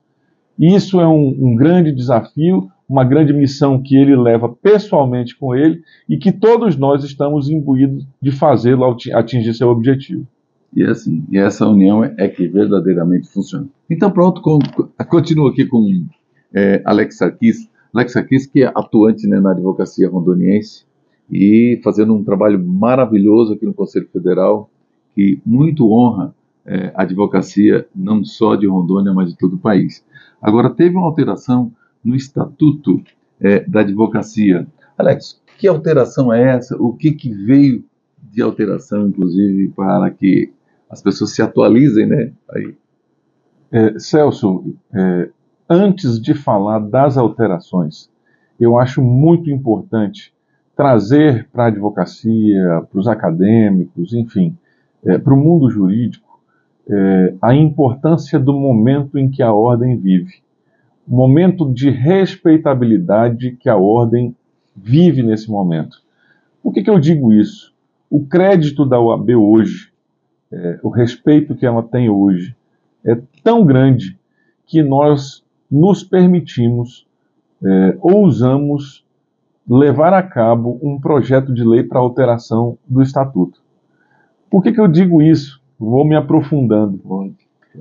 Isso 0.60 1.00
é 1.00 1.08
um, 1.08 1.36
um 1.40 1.56
grande 1.56 1.92
desafio, 1.92 2.70
uma 2.90 3.04
grande 3.04 3.32
missão 3.32 3.82
que 3.82 3.96
ele 3.96 4.16
leva 4.16 4.50
pessoalmente 4.50 5.38
com 5.38 5.56
ele 5.56 5.82
e 6.10 6.18
que 6.18 6.32
todos 6.32 6.76
nós 6.76 7.04
estamos 7.04 7.50
imbuídos 7.50 8.06
de 8.22 8.32
fazê-lo 8.32 8.84
atingir 9.14 9.54
seu 9.54 9.70
objetivo. 9.70 10.28
E 10.76 10.84
assim, 10.84 11.26
e 11.32 11.38
essa 11.38 11.66
união 11.66 12.04
é 12.04 12.28
que 12.28 12.48
verdadeiramente 12.48 13.30
funciona. 13.30 13.68
Então 13.90 14.12
pronto, 14.12 14.42
continuo 15.10 15.48
aqui 15.48 15.66
com 15.66 16.06
é, 16.54 16.82
Alex 16.84 17.18
Sarkis. 17.18 17.70
Alex 17.94 18.12
Sarkis, 18.12 18.46
que 18.48 18.64
é 18.64 18.68
atuante 18.68 19.28
né, 19.28 19.40
na 19.40 19.52
advocacia 19.52 20.10
rondoniense 20.10 20.86
e 21.32 21.80
fazendo 21.84 22.14
um 22.14 22.24
trabalho 22.24 22.64
maravilhoso 22.64 23.54
aqui 23.54 23.66
no 23.66 23.74
Conselho 23.74 24.10
Federal, 24.12 24.70
que 25.16 25.40
muito 25.46 25.90
honra 25.92 26.36
é, 26.68 26.92
advocacia, 26.94 27.88
não 27.96 28.24
só 28.24 28.56
de 28.56 28.68
Rondônia, 28.68 29.14
mas 29.14 29.32
de 29.32 29.38
todo 29.38 29.56
o 29.56 29.60
país. 29.60 30.06
Agora, 30.42 30.70
teve 30.70 30.96
uma 30.96 31.08
alteração 31.08 31.72
no 32.04 32.16
Estatuto 32.16 33.02
é, 33.40 33.62
da 33.62 33.80
Advocacia. 33.80 34.68
Alex, 34.98 35.42
que 35.58 35.68
alteração 35.68 36.32
é 36.32 36.56
essa? 36.56 36.76
O 36.78 36.94
que, 36.94 37.12
que 37.12 37.34
veio 37.34 37.84
de 38.32 38.42
alteração, 38.42 39.08
inclusive, 39.08 39.70
para 39.70 40.12
que 40.12 40.52
as 40.90 41.02
pessoas 41.02 41.34
se 41.34 41.42
atualizem, 41.42 42.06
né? 42.06 42.32
Aí. 42.52 42.76
É, 43.72 44.00
Celso, 44.00 44.76
é, 44.94 45.30
antes 45.70 46.22
de 46.22 46.34
falar 46.34 46.80
das 46.80 47.18
alterações, 47.18 48.10
eu 48.60 48.78
acho 48.78 49.02
muito 49.02 49.50
importante 49.50 50.34
trazer 50.76 51.48
para 51.52 51.66
a 51.66 51.68
advocacia, 51.68 52.86
para 52.90 53.00
os 53.00 53.08
acadêmicos, 53.08 54.14
enfim, 54.14 54.56
é, 55.04 55.18
para 55.18 55.34
o 55.34 55.38
mundo 55.38 55.70
jurídico, 55.70 56.27
é, 56.90 57.34
a 57.42 57.54
importância 57.54 58.40
do 58.40 58.54
momento 58.54 59.18
em 59.18 59.30
que 59.30 59.44
a 59.44 59.54
ordem 59.54 59.98
vive. 59.98 60.36
O 61.08 61.16
momento 61.16 61.72
de 61.72 61.90
respeitabilidade 61.90 63.52
que 63.60 63.70
a 63.70 63.78
ordem 63.78 64.36
vive 64.76 65.24
nesse 65.24 65.50
momento. 65.50 66.02
Por 66.62 66.74
que, 66.74 66.84
que 66.84 66.90
eu 66.90 67.00
digo 67.00 67.34
isso? 67.34 67.74
O 68.10 68.26
crédito 68.26 68.86
da 68.86 69.00
OAB 69.00 69.32
hoje, 69.32 69.92
é, 70.52 70.80
o 70.82 70.90
respeito 70.90 71.56
que 71.56 71.66
ela 71.66 71.84
tem 71.84 72.10
hoje, 72.10 72.56
é 73.06 73.18
tão 73.44 73.66
grande 73.66 74.18
que 74.66 74.84
nós 74.84 75.44
nos 75.70 76.04
permitimos, 76.04 77.08
é, 77.64 77.98
ousamos 78.02 79.06
levar 79.68 80.14
a 80.14 80.24
cabo 80.24 80.80
um 80.82 81.00
projeto 81.00 81.54
de 81.54 81.64
lei 81.64 81.84
para 81.84 82.00
alteração 82.00 82.78
do 82.88 83.02
estatuto. 83.02 83.62
Por 84.50 84.64
que, 84.64 84.72
que 84.72 84.80
eu 84.80 84.88
digo 84.88 85.22
isso? 85.22 85.62
Vou 85.80 86.06
me 86.06 86.16
aprofundando. 86.16 87.00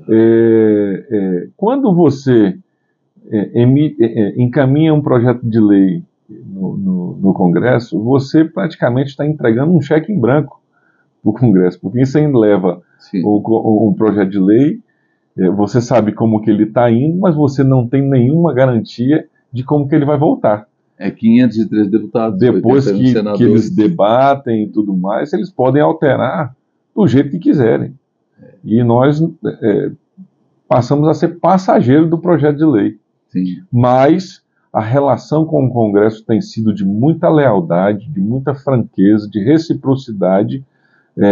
É, 0.09 1.07
é, 1.11 1.49
quando 1.57 1.95
você 1.95 2.59
é, 3.31 3.63
é, 3.63 3.65
é, 3.65 4.43
encaminha 4.43 4.93
um 4.93 5.01
projeto 5.01 5.49
de 5.49 5.59
lei 5.59 6.03
no, 6.29 6.77
no, 6.77 7.17
no 7.17 7.35
Congresso, 7.35 8.03
você 8.03 8.45
praticamente 8.45 9.11
está 9.11 9.27
entregando 9.27 9.73
um 9.73 9.81
cheque 9.81 10.13
em 10.13 10.19
branco 10.19 10.61
para 11.23 11.31
o 11.31 11.33
Congresso, 11.33 11.81
porque 11.81 12.05
você 12.05 12.19
ainda 12.19 12.39
leva 12.39 12.83
um, 13.15 13.89
um 13.89 13.95
projeto 13.95 14.31
de 14.31 14.39
lei 14.39 14.81
você 15.55 15.83
sabe 15.83 16.13
como 16.13 16.41
que 16.41 16.51
ele 16.51 16.65
está 16.65 16.91
indo, 16.91 17.19
mas 17.19 17.35
você 17.35 17.63
não 17.63 17.87
tem 17.87 18.03
nenhuma 18.03 18.55
garantia 18.55 19.27
de 19.53 19.63
como 19.63 19.87
que 19.87 19.95
ele 19.95 20.07
vai 20.07 20.19
voltar. 20.19 20.67
É 20.99 21.11
503 21.11 21.91
deputados. 21.91 22.39
Depois 22.39 22.91
que, 22.91 23.13
que, 23.37 23.45
eles 23.45 23.69
debatem 23.69 24.65
e 24.65 24.69
tudo 24.69 24.97
mais, 24.97 25.33
eles 25.35 25.51
podem 25.51 25.83
alterar 25.83 26.57
do 26.97 27.07
jeito 27.07 27.31
que 27.31 27.39
quiserem. 27.39 27.95
E 28.65 28.83
nós 28.83 29.23
é, 29.63 29.91
passamos 30.67 31.07
a 31.09 31.15
ser 31.15 31.39
passageiro 31.39 32.09
do 32.09 32.19
projeto 32.19 32.57
de 32.57 32.65
lei. 32.65 32.99
Sim. 33.29 33.63
Mas 33.71 34.43
a 34.73 34.81
relação 34.81 35.45
com 35.45 35.67
o 35.67 35.71
Congresso 35.71 36.25
tem 36.25 36.41
sido 36.41 36.75
de 36.75 36.85
muita 36.85 37.29
lealdade, 37.29 38.09
de 38.09 38.21
muita 38.21 38.55
franqueza, 38.55 39.29
de 39.29 39.43
reciprocidade, 39.45 40.65
é, 41.19 41.25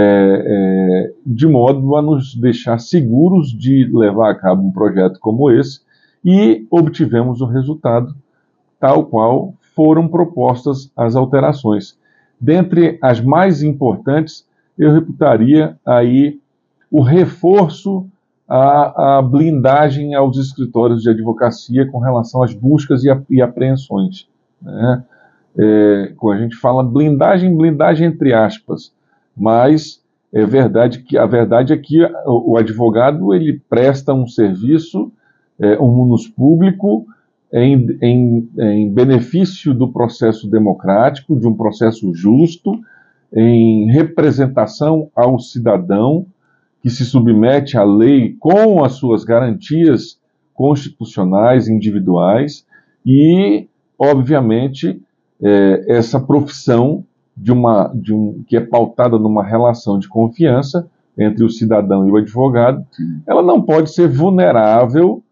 é, 0.47 1.12
de 1.26 1.47
modo 1.47 1.97
a 1.97 2.02
nos 2.02 2.35
deixar 2.35 2.78
seguros 2.78 3.49
de 3.49 3.90
levar 3.92 4.30
a 4.30 4.35
cabo 4.35 4.66
um 4.66 4.73
projeto 4.73 5.18
como 5.21 5.50
esse 5.50 5.80
e 6.25 6.66
obtivemos 6.71 7.42
o 7.42 7.47
resultado 7.47 8.14
tal 8.80 9.04
qual 9.04 9.54
foram 9.75 10.09
propostas 10.09 10.90
as 10.97 11.16
alterações. 11.16 11.99
Dentre 12.40 12.99
as 13.02 13.21
mais 13.21 13.62
importantes, 13.62 14.47
eu 14.78 14.93
reputaria 14.93 15.78
aí 15.85 16.38
o 16.90 17.02
reforço 17.02 18.07
à, 18.49 19.19
à 19.19 19.23
blindagem 19.23 20.14
aos 20.14 20.37
escritórios 20.37 21.02
de 21.02 21.11
advocacia 21.11 21.87
com 21.87 21.99
relação 21.99 22.43
às 22.43 22.52
buscas 22.52 23.04
e, 23.04 23.11
a, 23.11 23.21
e 23.31 23.40
apreensões. 23.40 24.28
Né? 24.61 25.04
É, 25.57 26.12
quando 26.16 26.38
a 26.38 26.43
gente 26.43 26.57
fala 26.57 26.83
blindagem, 26.83 27.57
blindagem 27.57 28.09
entre 28.09 28.33
aspas, 28.33 28.93
mas 29.37 30.02
é 30.33 30.45
verdade 30.45 31.00
que 31.00 31.16
a 31.16 31.26
verdade 31.26 31.73
é 31.73 31.76
que 31.76 32.04
o, 32.26 32.57
advogado 32.57 33.33
ele 33.33 33.61
presta 33.69 34.12
um 34.12 34.26
serviço, 34.26 35.12
é, 35.61 35.78
um 35.81 35.88
munus 35.88 36.26
público 36.26 37.07
em, 37.52 37.99
em, 38.02 38.50
em 38.59 38.93
benefício 38.93 39.73
do 39.73 39.93
processo 39.93 40.50
democrático, 40.50 41.38
de 41.38 41.47
um 41.47 41.54
processo 41.54 42.12
justo, 42.12 42.81
em 43.35 43.91
representação 43.91 45.11
ao 45.14 45.38
cidadão 45.38 46.26
que 46.81 46.91
se 46.91 47.05
submete 47.05 47.76
à 47.76 47.83
lei 47.83 48.37
com 48.38 48.85
as 48.85 48.93
suas 48.93 49.25
garantias 49.25 50.21
constitucionais 50.53 51.67
individuais 51.67 52.64
e, 53.05 53.67
obviamente, 53.99 55.00
é, 55.43 55.85
essa 55.88 56.21
profissão 56.21 57.05
de 57.37 57.50
uma, 57.50 57.91
de 57.95 58.14
um, 58.14 58.45
que 58.47 58.57
é 58.57 58.61
pautada 58.61 59.19
numa 59.19 59.43
relação 59.43 59.99
de 59.99 60.09
confiança 60.09 60.88
entre 61.19 61.45
o 61.45 61.50
cidadão 61.50 62.07
e 62.07 62.11
o 62.11 62.17
advogado, 62.17 62.85
ela 63.26 63.43
não 63.43 63.62
pode 63.62 63.93
ser 63.93 64.09
vulnerável 64.09 65.23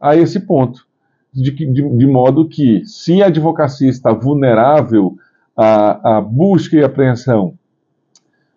a 0.00 0.16
esse 0.16 0.40
ponto. 0.40 0.86
De, 1.32 1.50
de, 1.50 1.96
de 1.96 2.06
modo 2.06 2.48
que, 2.48 2.84
se 2.84 3.22
a 3.22 3.26
advocacia 3.26 3.88
está 3.88 4.12
vulnerável 4.12 5.16
à, 5.62 6.16
à 6.16 6.20
busca 6.22 6.74
e 6.74 6.82
apreensão 6.82 7.54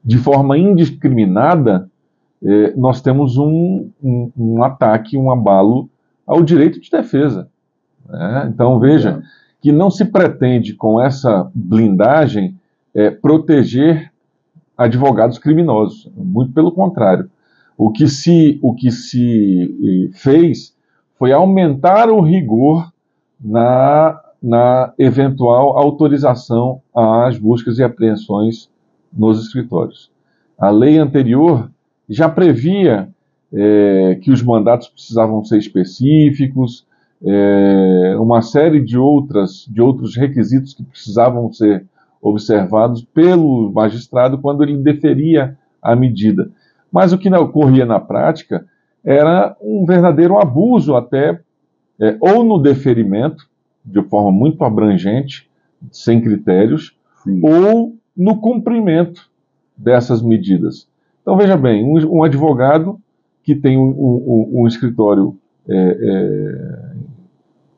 de 0.04 0.18
forma 0.18 0.58
indiscriminada, 0.58 1.90
eh, 2.42 2.74
nós 2.78 3.02
temos 3.02 3.38
um, 3.38 3.90
um, 4.02 4.32
um, 4.38 4.64
ataque, 4.64 5.18
um 5.18 5.30
abalo 5.30 5.90
ao 6.26 6.42
direito 6.42 6.80
de 6.80 6.90
defesa. 6.90 7.50
Né? 8.08 8.50
Então, 8.54 8.80
veja 8.80 9.22
que 9.62 9.72
não 9.72 9.90
se 9.90 10.06
pretende, 10.06 10.74
com 10.74 11.02
essa 11.02 11.50
blindagem, 11.54 12.58
eh, 12.94 13.12
proteger 13.12 14.12
advogados 14.78 15.38
criminosos. 15.38 16.10
Muito 16.16 16.54
pelo 16.54 16.72
contrário. 16.72 17.30
O 17.78 17.92
que 17.92 18.08
se, 18.08 18.60
o 18.62 18.74
que 18.74 18.92
se 18.92 20.10
eh, 20.12 20.18
fez 20.18 20.74
foi 21.18 21.34
aumentar 21.34 22.10
o 22.10 22.22
rigor 22.22 22.92
na, 23.40 24.23
na 24.44 24.94
eventual 25.00 25.78
autorização 25.78 26.82
às 26.94 27.38
buscas 27.38 27.80
e 27.80 27.84
apreensões 27.84 28.70
nos 29.12 29.42
escritórios. 29.42 30.12
A 30.60 30.70
lei 30.70 30.98
anterior 30.98 31.72
já 32.10 32.28
previa 32.28 33.08
é, 33.54 34.20
que 34.22 34.32
os 34.32 34.44
mandatos 34.44 34.90
precisavam 34.90 35.44
ser 35.46 35.58
específicos, 35.60 36.86
é, 37.26 38.16
uma 38.20 38.42
série 38.42 38.82
de, 38.82 38.98
outras, 38.98 39.66
de 39.70 39.82
outros 39.82 40.18
requisitos 40.18 40.74
que 40.74 40.84
precisavam 40.84 41.52
ser 41.54 41.86
observados 42.22 43.02
pelo 43.14 43.72
magistrado 43.72 44.38
quando 44.40 44.64
ele 44.64 44.78
deferia 44.78 45.58
a 45.82 45.96
medida. 45.96 46.52
Mas 46.92 47.14
o 47.14 47.18
que 47.18 47.34
ocorria 47.34 47.86
na 47.86 48.00
prática 48.00 48.66
era 49.04 49.56
um 49.62 49.86
verdadeiro 49.86 50.38
abuso 50.38 50.96
até, 50.96 51.40
é, 52.00 52.18
ou 52.20 52.44
no 52.44 52.60
deferimento, 52.60 53.48
de 53.86 54.02
forma 54.04 54.32
muito 54.32 54.64
abrangente, 54.64 55.50
sem 55.92 56.22
critérios, 56.22 56.98
Sim. 57.24 57.42
ou 57.44 57.96
no 58.16 58.40
cumprimento 58.40 59.30
dessas 59.78 60.22
medidas. 60.22 60.88
Então, 61.22 61.36
veja 61.38 61.58
bem, 61.58 61.84
um, 61.84 62.18
um 62.18 62.24
advogado 62.24 63.00
que 63.44 63.56
tem 63.56 63.78
um, 63.78 63.90
um, 63.90 64.62
um 64.62 64.68
escritório 64.68 65.38
é, 65.68 65.76
é, 65.76 66.94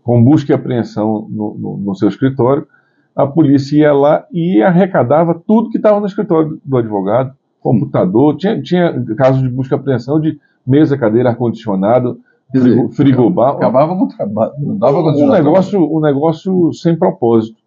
com 0.03 0.23
busca 0.23 0.51
e 0.51 0.55
apreensão 0.55 1.27
no, 1.29 1.55
no, 1.55 1.77
no, 1.77 1.95
seu 1.95 2.07
escritório, 2.07 2.67
a 3.15 3.25
polícia 3.25 3.77
ia 3.77 3.93
lá 3.93 4.25
e 4.31 4.61
arrecadava 4.61 5.41
tudo 5.47 5.69
que 5.69 5.77
estava 5.77 5.99
no 5.99 6.05
escritório 6.05 6.59
do 6.63 6.77
advogado, 6.77 7.35
computador, 7.59 8.35
tinha, 8.37 8.61
tinha 8.61 9.03
casos 9.15 9.41
de 9.41 9.49
busca 9.49 9.75
e 9.75 9.79
apreensão 9.79 10.19
de 10.19 10.39
mesa, 10.65 10.97
cadeira, 10.97 11.29
ar-condicionado, 11.29 12.19
frigo, 12.51 12.89
frigobar. 12.89 13.55
Acabava 13.55 13.95
com 13.95 14.05
o 14.05 14.08
trabalho, 14.08 14.53
não 14.60 14.77
dava 14.77 14.99
um 14.99 15.31
negócio, 15.31 15.97
um 15.97 15.99
negócio 15.99 16.73
sem 16.73 16.95
propósito. 16.95 17.58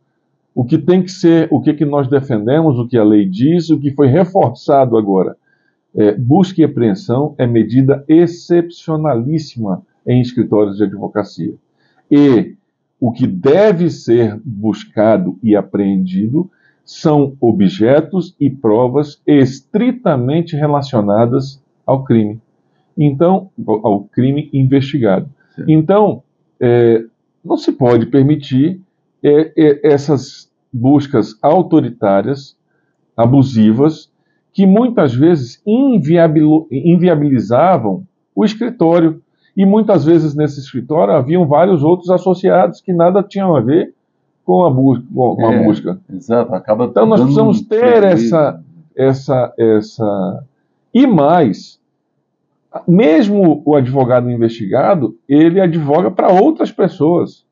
O 0.54 0.64
que 0.64 0.78
tem 0.78 1.02
que 1.02 1.10
ser, 1.10 1.48
o 1.50 1.60
que, 1.60 1.72
que 1.72 1.84
nós 1.84 2.08
defendemos, 2.08 2.78
o 2.78 2.88
que 2.88 2.96
a 2.98 3.04
lei 3.04 3.28
diz, 3.28 3.70
o 3.70 3.78
que 3.78 3.92
foi 3.92 4.08
reforçado 4.08 4.96
agora. 4.96 5.36
É, 5.94 6.12
busca 6.12 6.60
e 6.60 6.64
apreensão 6.64 7.34
é 7.38 7.46
medida 7.46 8.04
excepcionalíssima 8.08 9.82
em 10.06 10.20
escritórios 10.20 10.76
de 10.76 10.84
advocacia. 10.84 11.54
E 12.10 12.56
o 13.00 13.12
que 13.12 13.26
deve 13.26 13.90
ser 13.90 14.40
buscado 14.44 15.38
e 15.42 15.54
apreendido 15.54 16.50
são 16.84 17.34
objetos 17.40 18.34
e 18.40 18.50
provas 18.50 19.20
estritamente 19.26 20.56
relacionadas 20.56 21.62
ao 21.86 22.02
crime 22.02 22.40
então 23.04 23.50
ao 23.66 24.04
crime 24.04 24.48
investigado. 24.52 25.28
Sim. 25.54 25.64
Então, 25.68 26.22
é, 26.60 27.04
não 27.44 27.56
se 27.56 27.72
pode 27.72 28.06
permitir 28.06 28.80
é, 29.22 29.52
é, 29.56 29.88
essas 29.88 30.50
buscas 30.72 31.36
autoritárias, 31.42 32.56
abusivas, 33.16 34.10
que 34.52 34.66
muitas 34.66 35.14
vezes 35.14 35.62
inviabilizavam 35.66 38.04
o 38.34 38.44
escritório. 38.44 39.22
E 39.56 39.64
muitas 39.66 40.04
vezes 40.04 40.36
nesse 40.36 40.60
escritório 40.60 41.14
haviam 41.14 41.46
vários 41.46 41.82
outros 41.82 42.10
associados 42.10 42.80
que 42.80 42.92
nada 42.92 43.22
tinham 43.22 43.56
a 43.56 43.60
ver 43.60 43.94
com 44.44 44.64
a, 44.64 44.70
bu 44.70 45.00
com 45.12 45.46
a 45.46 45.54
é, 45.54 45.64
busca. 45.64 45.98
Exato, 46.12 46.54
acaba 46.54 46.84
Então 46.86 47.06
nós 47.06 47.20
precisamos 47.20 47.60
ter 47.62 48.04
essa, 48.04 48.60
essa, 48.96 49.52
essa. 49.58 50.44
E 50.94 51.06
mais, 51.06 51.77
mesmo 52.86 53.62
o 53.64 53.74
advogado 53.74 54.30
investigado, 54.30 55.16
ele 55.28 55.60
advoga 55.60 56.10
para 56.10 56.28
outras 56.28 56.70
pessoas 56.70 57.44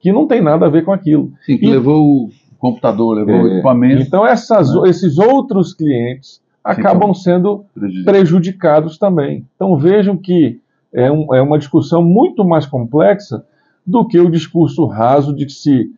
que 0.00 0.12
não 0.12 0.26
tem 0.26 0.40
nada 0.40 0.66
a 0.66 0.70
ver 0.70 0.84
com 0.84 0.92
aquilo. 0.92 1.32
Sim, 1.44 1.58
que 1.58 1.66
e, 1.66 1.70
levou 1.70 2.26
o 2.26 2.30
computador, 2.58 3.16
levou 3.16 3.34
é, 3.34 3.42
o 3.42 3.48
equipamento. 3.54 4.02
Então 4.02 4.26
essas, 4.26 4.74
né? 4.74 4.88
esses 4.88 5.18
outros 5.18 5.74
clientes 5.74 6.40
acabam 6.64 7.14
sendo 7.14 7.64
prejudicados 8.04 8.98
também. 8.98 9.44
Então 9.54 9.76
vejam 9.76 10.16
que 10.16 10.60
é, 10.92 11.10
um, 11.10 11.34
é 11.34 11.40
uma 11.40 11.58
discussão 11.58 12.02
muito 12.02 12.44
mais 12.44 12.66
complexa 12.66 13.44
do 13.86 14.06
que 14.06 14.18
o 14.18 14.30
discurso 14.30 14.86
raso 14.86 15.34
de 15.34 15.46
que 15.46 15.52
se 15.52 15.90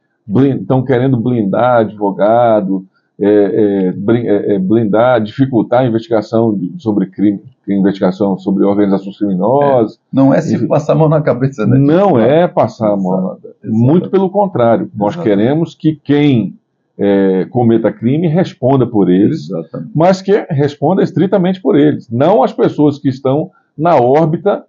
estão 0.60 0.84
querendo 0.84 1.16
blindar 1.16 1.80
advogado, 1.80 2.84
é, 3.20 3.26
é, 3.26 3.88
é, 3.88 4.54
é, 4.54 4.58
blindar, 4.60 5.20
dificultar 5.20 5.80
a 5.80 5.86
investigação 5.86 6.56
sobre 6.78 7.06
crime, 7.06 7.40
investigação 7.68 8.38
sobre 8.38 8.64
organizações 8.64 9.18
criminosas. 9.18 9.94
É. 9.94 9.98
Não 10.12 10.32
é 10.32 10.40
se 10.40 10.66
passar 10.68 10.92
a 10.92 10.96
mão 10.96 11.08
na 11.08 11.20
cabeça, 11.20 11.66
né? 11.66 11.78
Não 11.78 12.18
é 12.18 12.46
passar 12.46 12.92
a 12.92 12.96
mão 12.96 13.20
na 13.20 13.28
cabeça. 13.30 13.56
Muito 13.64 14.08
pelo 14.08 14.30
contrário. 14.30 14.88
Nós 14.94 15.16
queremos 15.16 15.74
que 15.74 15.96
quem 15.96 16.54
é, 16.96 17.44
cometa 17.50 17.92
crime 17.92 18.28
responda 18.28 18.86
por 18.86 19.10
eles, 19.10 19.50
Exatamente. 19.50 19.90
mas 19.96 20.22
que 20.22 20.46
responda 20.48 21.02
estritamente 21.02 21.60
por 21.60 21.76
eles. 21.76 22.08
Não 22.08 22.44
as 22.44 22.52
pessoas 22.52 23.00
que 23.00 23.08
estão 23.08 23.50
na 23.76 23.96
órbita, 23.96 24.64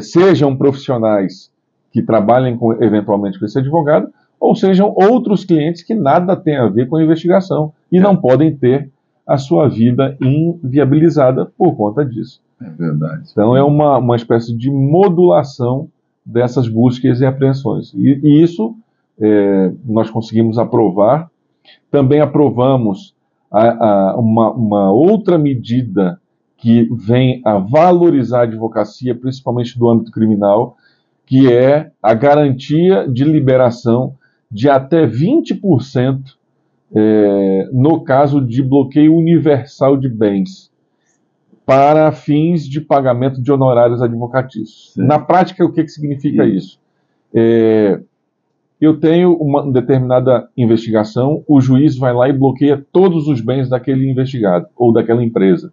sejam 0.00 0.56
profissionais 0.56 1.50
que 1.92 2.02
trabalhem 2.02 2.56
com, 2.56 2.72
eventualmente 2.82 3.38
com 3.38 3.44
esse 3.44 3.58
advogado, 3.58 4.08
ou 4.46 4.54
sejam 4.54 4.94
outros 4.94 5.44
clientes 5.44 5.82
que 5.82 5.92
nada 5.92 6.36
têm 6.36 6.56
a 6.56 6.68
ver 6.68 6.88
com 6.88 6.94
a 6.94 7.02
investigação 7.02 7.72
e 7.90 7.98
é. 7.98 8.00
não 8.00 8.16
podem 8.16 8.56
ter 8.56 8.88
a 9.26 9.36
sua 9.36 9.68
vida 9.68 10.16
inviabilizada 10.20 11.46
por 11.58 11.74
conta 11.74 12.04
disso. 12.04 12.40
É 12.62 12.70
verdade. 12.70 13.24
Então 13.32 13.56
é 13.56 13.62
uma, 13.62 13.98
uma 13.98 14.14
espécie 14.14 14.56
de 14.56 14.70
modulação 14.70 15.88
dessas 16.24 16.68
buscas 16.68 17.20
e 17.20 17.26
apreensões. 17.26 17.92
E, 17.92 18.20
e 18.22 18.42
isso 18.42 18.76
é, 19.20 19.72
nós 19.84 20.10
conseguimos 20.10 20.58
aprovar. 20.58 21.28
Também 21.90 22.20
aprovamos 22.20 23.16
a, 23.50 24.12
a, 24.12 24.16
uma, 24.16 24.52
uma 24.52 24.92
outra 24.92 25.36
medida 25.36 26.20
que 26.56 26.88
vem 26.92 27.42
a 27.44 27.58
valorizar 27.58 28.40
a 28.40 28.44
advocacia, 28.44 29.12
principalmente 29.12 29.76
do 29.76 29.88
âmbito 29.90 30.12
criminal, 30.12 30.76
que 31.26 31.52
é 31.52 31.90
a 32.00 32.14
garantia 32.14 33.08
de 33.08 33.24
liberação 33.24 34.14
de 34.50 34.68
até 34.68 35.06
20% 35.06 36.20
é, 36.94 37.68
no 37.72 38.02
caso 38.02 38.40
de 38.40 38.62
bloqueio 38.62 39.14
universal 39.14 39.96
de 39.96 40.08
bens 40.08 40.70
para 41.64 42.12
fins 42.12 42.66
de 42.66 42.80
pagamento 42.80 43.42
de 43.42 43.50
honorários 43.50 44.00
advocatícios. 44.00 44.92
Sim. 44.94 45.04
Na 45.04 45.18
prática, 45.18 45.64
o 45.64 45.72
que, 45.72 45.82
que 45.82 45.90
significa 45.90 46.44
Sim. 46.44 46.52
isso? 46.52 46.80
É, 47.34 48.00
eu 48.80 49.00
tenho 49.00 49.34
uma 49.34 49.70
determinada 49.70 50.48
investigação, 50.56 51.42
o 51.48 51.60
juiz 51.60 51.96
vai 51.96 52.14
lá 52.14 52.28
e 52.28 52.32
bloqueia 52.32 52.84
todos 52.92 53.26
os 53.26 53.40
bens 53.40 53.68
daquele 53.68 54.08
investigado 54.08 54.68
ou 54.76 54.92
daquela 54.92 55.24
empresa. 55.24 55.72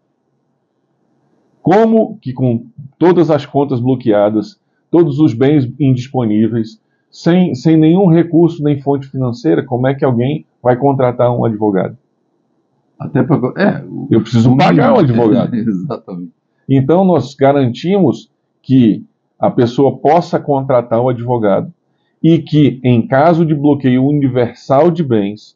Como 1.62 2.18
que 2.18 2.34
com 2.34 2.66
todas 2.98 3.30
as 3.30 3.46
contas 3.46 3.80
bloqueadas, 3.80 4.60
todos 4.90 5.20
os 5.20 5.34
bens 5.34 5.72
indisponíveis, 5.80 6.82
sem, 7.14 7.54
sem 7.54 7.78
nenhum 7.78 8.08
recurso 8.08 8.64
nem 8.64 8.82
fonte 8.82 9.08
financeira, 9.08 9.64
como 9.64 9.86
é 9.86 9.94
que 9.94 10.04
alguém 10.04 10.48
vai 10.64 10.76
contratar 10.76 11.32
um 11.32 11.46
advogado? 11.46 11.96
Até. 13.00 13.20
É, 13.20 13.84
eu 14.10 14.20
preciso 14.22 14.58
pagar 14.58 14.96
um 14.96 15.00
advogado. 15.00 15.54
exatamente. 15.54 16.32
Então, 16.68 17.06
nós 17.06 17.36
garantimos 17.36 18.32
que 18.64 19.06
a 19.38 19.52
pessoa 19.52 19.98
possa 19.98 20.40
contratar 20.40 21.00
o 21.00 21.06
um 21.06 21.10
advogado 21.10 21.72
e 22.22 22.40
que, 22.40 22.80
em 22.84 23.06
caso 23.06 23.46
de 23.46 23.54
bloqueio 23.54 24.04
universal 24.04 24.90
de 24.90 25.04
bens, 25.04 25.56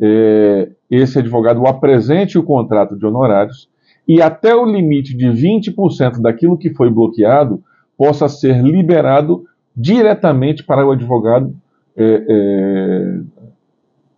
é, 0.00 0.70
esse 0.90 1.20
advogado 1.20 1.64
apresente 1.66 2.36
o 2.36 2.42
contrato 2.42 2.98
de 2.98 3.06
honorários 3.06 3.68
e 4.06 4.20
até 4.20 4.52
o 4.52 4.64
limite 4.64 5.16
de 5.16 5.26
20% 5.26 6.20
daquilo 6.20 6.58
que 6.58 6.74
foi 6.74 6.90
bloqueado 6.90 7.62
possa 7.96 8.28
ser 8.28 8.62
liberado 8.64 9.44
diretamente 9.78 10.64
para 10.64 10.84
o 10.84 10.90
advogado 10.90 11.54
é, 11.96 12.24
é, 12.28 13.20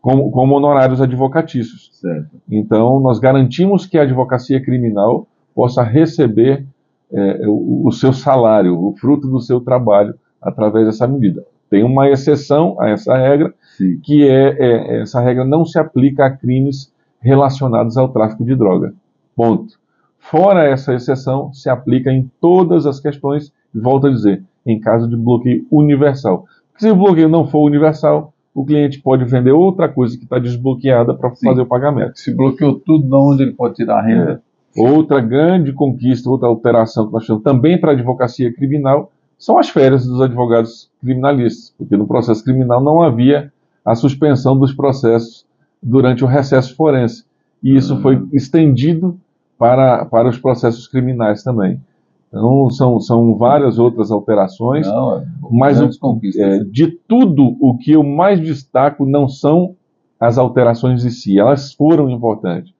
como, 0.00 0.30
como, 0.30 0.56
honorários 0.56 1.02
advocatícios. 1.02 1.90
Certo. 1.92 2.30
Então, 2.50 2.98
nós 2.98 3.18
garantimos 3.18 3.84
que 3.84 3.98
a 3.98 4.02
advocacia 4.02 4.62
criminal 4.62 5.26
possa 5.54 5.82
receber 5.82 6.64
é, 7.12 7.46
o, 7.46 7.86
o, 7.86 7.92
seu 7.92 8.14
salário, 8.14 8.74
o 8.74 8.96
fruto 8.96 9.28
do 9.28 9.40
seu 9.40 9.60
trabalho, 9.60 10.14
através 10.40 10.86
dessa 10.86 11.06
medida. 11.06 11.44
Tem 11.68 11.84
uma 11.84 12.08
exceção 12.08 12.80
a 12.80 12.88
essa 12.88 13.14
regra, 13.14 13.52
Sim. 13.76 14.00
que 14.02 14.26
é, 14.26 14.56
é, 14.58 15.02
essa 15.02 15.20
regra 15.20 15.44
não 15.44 15.66
se 15.66 15.78
aplica 15.78 16.24
a 16.24 16.30
crimes 16.30 16.90
relacionados 17.20 17.98
ao 17.98 18.08
tráfico 18.08 18.44
de 18.44 18.56
droga. 18.56 18.94
Ponto. 19.36 19.78
Fora 20.18 20.64
essa 20.64 20.94
exceção, 20.94 21.52
se 21.52 21.68
aplica 21.68 22.10
em 22.10 22.30
todas 22.40 22.86
as 22.86 22.98
questões, 22.98 23.52
e 23.74 23.78
volto 23.78 24.06
a 24.06 24.10
dizer, 24.10 24.42
em 24.66 24.78
caso 24.78 25.08
de 25.08 25.16
bloqueio 25.16 25.66
universal. 25.70 26.46
Se 26.78 26.90
o 26.90 26.96
bloqueio 26.96 27.28
não 27.28 27.46
for 27.46 27.60
universal, 27.60 28.32
o 28.54 28.64
cliente 28.64 29.00
pode 29.00 29.24
vender 29.24 29.52
outra 29.52 29.88
coisa 29.88 30.16
que 30.16 30.24
está 30.24 30.38
desbloqueada 30.38 31.14
para 31.14 31.30
fazer 31.30 31.60
o 31.60 31.66
pagamento. 31.66 32.18
Se 32.18 32.34
bloqueou 32.34 32.74
tudo, 32.74 33.06
de 33.06 33.14
onde 33.14 33.42
ele 33.42 33.52
pode 33.52 33.74
tirar 33.74 33.98
a 33.98 34.02
renda? 34.02 34.42
É. 34.76 34.80
Outra 34.80 35.20
grande 35.20 35.72
conquista, 35.72 36.28
outra 36.28 36.48
alteração 36.48 37.06
que 37.06 37.12
nós 37.12 37.26
temos 37.26 37.42
também 37.42 37.78
para 37.78 37.90
a 37.90 37.94
advocacia 37.94 38.52
criminal 38.52 39.10
são 39.38 39.58
as 39.58 39.68
férias 39.70 40.06
dos 40.06 40.20
advogados 40.20 40.90
criminalistas, 41.00 41.74
porque 41.76 41.96
no 41.96 42.06
processo 42.06 42.44
criminal 42.44 42.82
não 42.82 43.02
havia 43.02 43.52
a 43.84 43.94
suspensão 43.94 44.58
dos 44.58 44.72
processos 44.72 45.46
durante 45.82 46.22
o 46.22 46.26
recesso 46.26 46.76
forense. 46.76 47.24
E 47.62 47.74
isso 47.74 47.94
uhum. 47.94 48.02
foi 48.02 48.28
estendido 48.32 49.18
para, 49.58 50.04
para 50.04 50.28
os 50.28 50.38
processos 50.38 50.86
criminais 50.86 51.42
também. 51.42 51.80
Então, 52.30 52.70
são, 52.70 53.00
são 53.00 53.36
várias 53.36 53.78
outras 53.78 54.12
alterações, 54.12 54.86
não, 54.86 55.18
é 55.18 55.26
mas 55.50 55.80
o, 55.80 56.20
é, 56.36 56.58
de 56.64 56.86
tudo, 56.86 57.56
o 57.60 57.76
que 57.76 57.90
eu 57.90 58.04
mais 58.04 58.40
destaco 58.40 59.04
não 59.04 59.28
são 59.28 59.74
as 60.18 60.38
alterações 60.38 61.04
em 61.04 61.10
si, 61.10 61.40
elas 61.40 61.74
foram 61.74 62.08
importantes. 62.08 62.72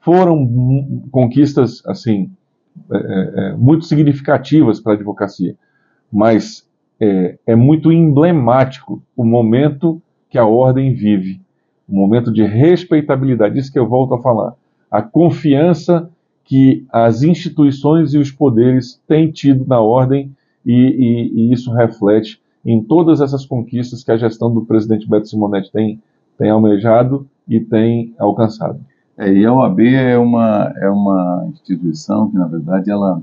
Foram 0.00 0.46
conquistas, 1.10 1.82
assim, 1.86 2.30
é, 2.92 2.96
é, 2.96 3.48
é 3.48 3.56
muito 3.56 3.86
significativas 3.86 4.78
para 4.78 4.92
a 4.92 4.94
advocacia, 4.96 5.56
mas 6.12 6.68
é, 7.00 7.38
é 7.46 7.56
muito 7.56 7.90
emblemático 7.90 9.02
o 9.16 9.24
momento 9.24 10.02
que 10.28 10.36
a 10.36 10.44
ordem 10.44 10.92
vive, 10.92 11.40
o 11.88 11.94
momento 11.94 12.30
de 12.30 12.44
respeitabilidade, 12.44 13.58
isso 13.58 13.72
que 13.72 13.78
eu 13.78 13.88
volto 13.88 14.14
a 14.14 14.20
falar. 14.20 14.52
A 14.90 15.00
confiança 15.00 16.10
que 16.48 16.86
as 16.90 17.22
instituições 17.22 18.14
e 18.14 18.18
os 18.18 18.30
poderes 18.30 18.98
têm 19.06 19.30
tido 19.30 19.66
na 19.66 19.80
ordem 19.80 20.34
e, 20.64 20.72
e, 20.72 21.32
e, 21.34 21.52
isso 21.52 21.70
reflete 21.70 22.40
em 22.64 22.82
todas 22.82 23.20
essas 23.20 23.44
conquistas 23.44 24.02
que 24.02 24.10
a 24.10 24.16
gestão 24.16 24.52
do 24.52 24.64
presidente 24.64 25.06
Beto 25.06 25.28
Simonetti 25.28 25.70
tem, 25.70 26.02
tem 26.38 26.48
almejado 26.48 27.28
e 27.46 27.60
tem 27.60 28.14
alcançado. 28.18 28.80
É, 29.18 29.30
e 29.30 29.44
a 29.44 29.52
OAB 29.52 29.80
é 29.80 30.16
uma, 30.16 30.72
é 30.78 30.88
uma 30.88 31.46
instituição 31.50 32.30
que, 32.30 32.38
na 32.38 32.46
verdade, 32.46 32.90
ela 32.90 33.20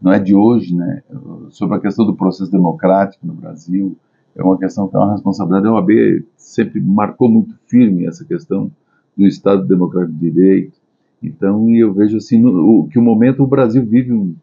não 0.00 0.12
é 0.12 0.18
de 0.18 0.34
hoje, 0.34 0.74
né? 0.74 1.02
Sobre 1.50 1.76
a 1.76 1.80
questão 1.80 2.06
do 2.06 2.16
processo 2.16 2.50
democrático 2.50 3.26
no 3.26 3.34
Brasil, 3.34 3.94
é 4.34 4.42
uma 4.42 4.56
questão 4.56 4.88
que 4.88 4.96
é 4.96 4.98
uma 4.98 5.12
responsabilidade. 5.12 5.66
A 5.66 5.72
OAB 5.72 6.24
sempre 6.34 6.80
marcou 6.80 7.28
muito 7.28 7.54
firme 7.66 8.06
essa 8.06 8.24
questão 8.24 8.70
do 9.14 9.26
Estado 9.26 9.66
Democrático 9.66 10.18
de 10.18 10.30
Direito, 10.30 10.83
então, 11.26 11.68
eu 11.70 11.92
vejo 11.92 12.16
assim 12.16 12.38
no, 12.38 12.88
que 12.90 12.98
o 12.98 13.02
momento 13.02 13.42
o 13.42 13.46
Brasil 13.46 13.84
vive 13.84 14.12
um, 14.12 14.34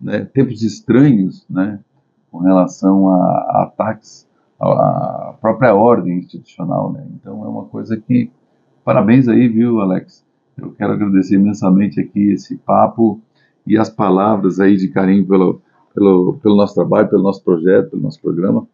né, 0.00 0.24
tempos 0.24 0.62
estranhos, 0.62 1.46
né, 1.48 1.80
com 2.30 2.38
relação 2.38 3.10
a, 3.10 3.16
a 3.16 3.62
ataques 3.64 4.28
à, 4.60 5.34
própria 5.40 5.74
ordem 5.74 6.18
institucional, 6.18 6.92
né. 6.92 7.06
Então, 7.14 7.44
é 7.44 7.48
uma 7.48 7.64
coisa 7.64 7.96
que 7.96 8.30
parabéns 8.84 9.28
aí, 9.28 9.48
viu, 9.48 9.80
Alex? 9.80 10.24
Eu 10.56 10.72
quero 10.72 10.92
agradecer 10.92 11.36
imensamente 11.36 12.00
aqui 12.00 12.32
esse 12.32 12.56
papo 12.56 13.20
e 13.66 13.76
as 13.76 13.90
palavras 13.90 14.60
aí 14.60 14.76
de 14.76 14.88
carinho 14.88 15.26
pelo, 15.26 15.60
pelo, 15.94 16.38
pelo 16.42 16.56
nosso 16.56 16.74
trabalho, 16.74 17.08
pelo 17.08 17.22
nosso 17.22 17.42
projeto, 17.42 17.90
pelo 17.90 18.02
nosso 18.02 18.20
programa. 18.20 18.66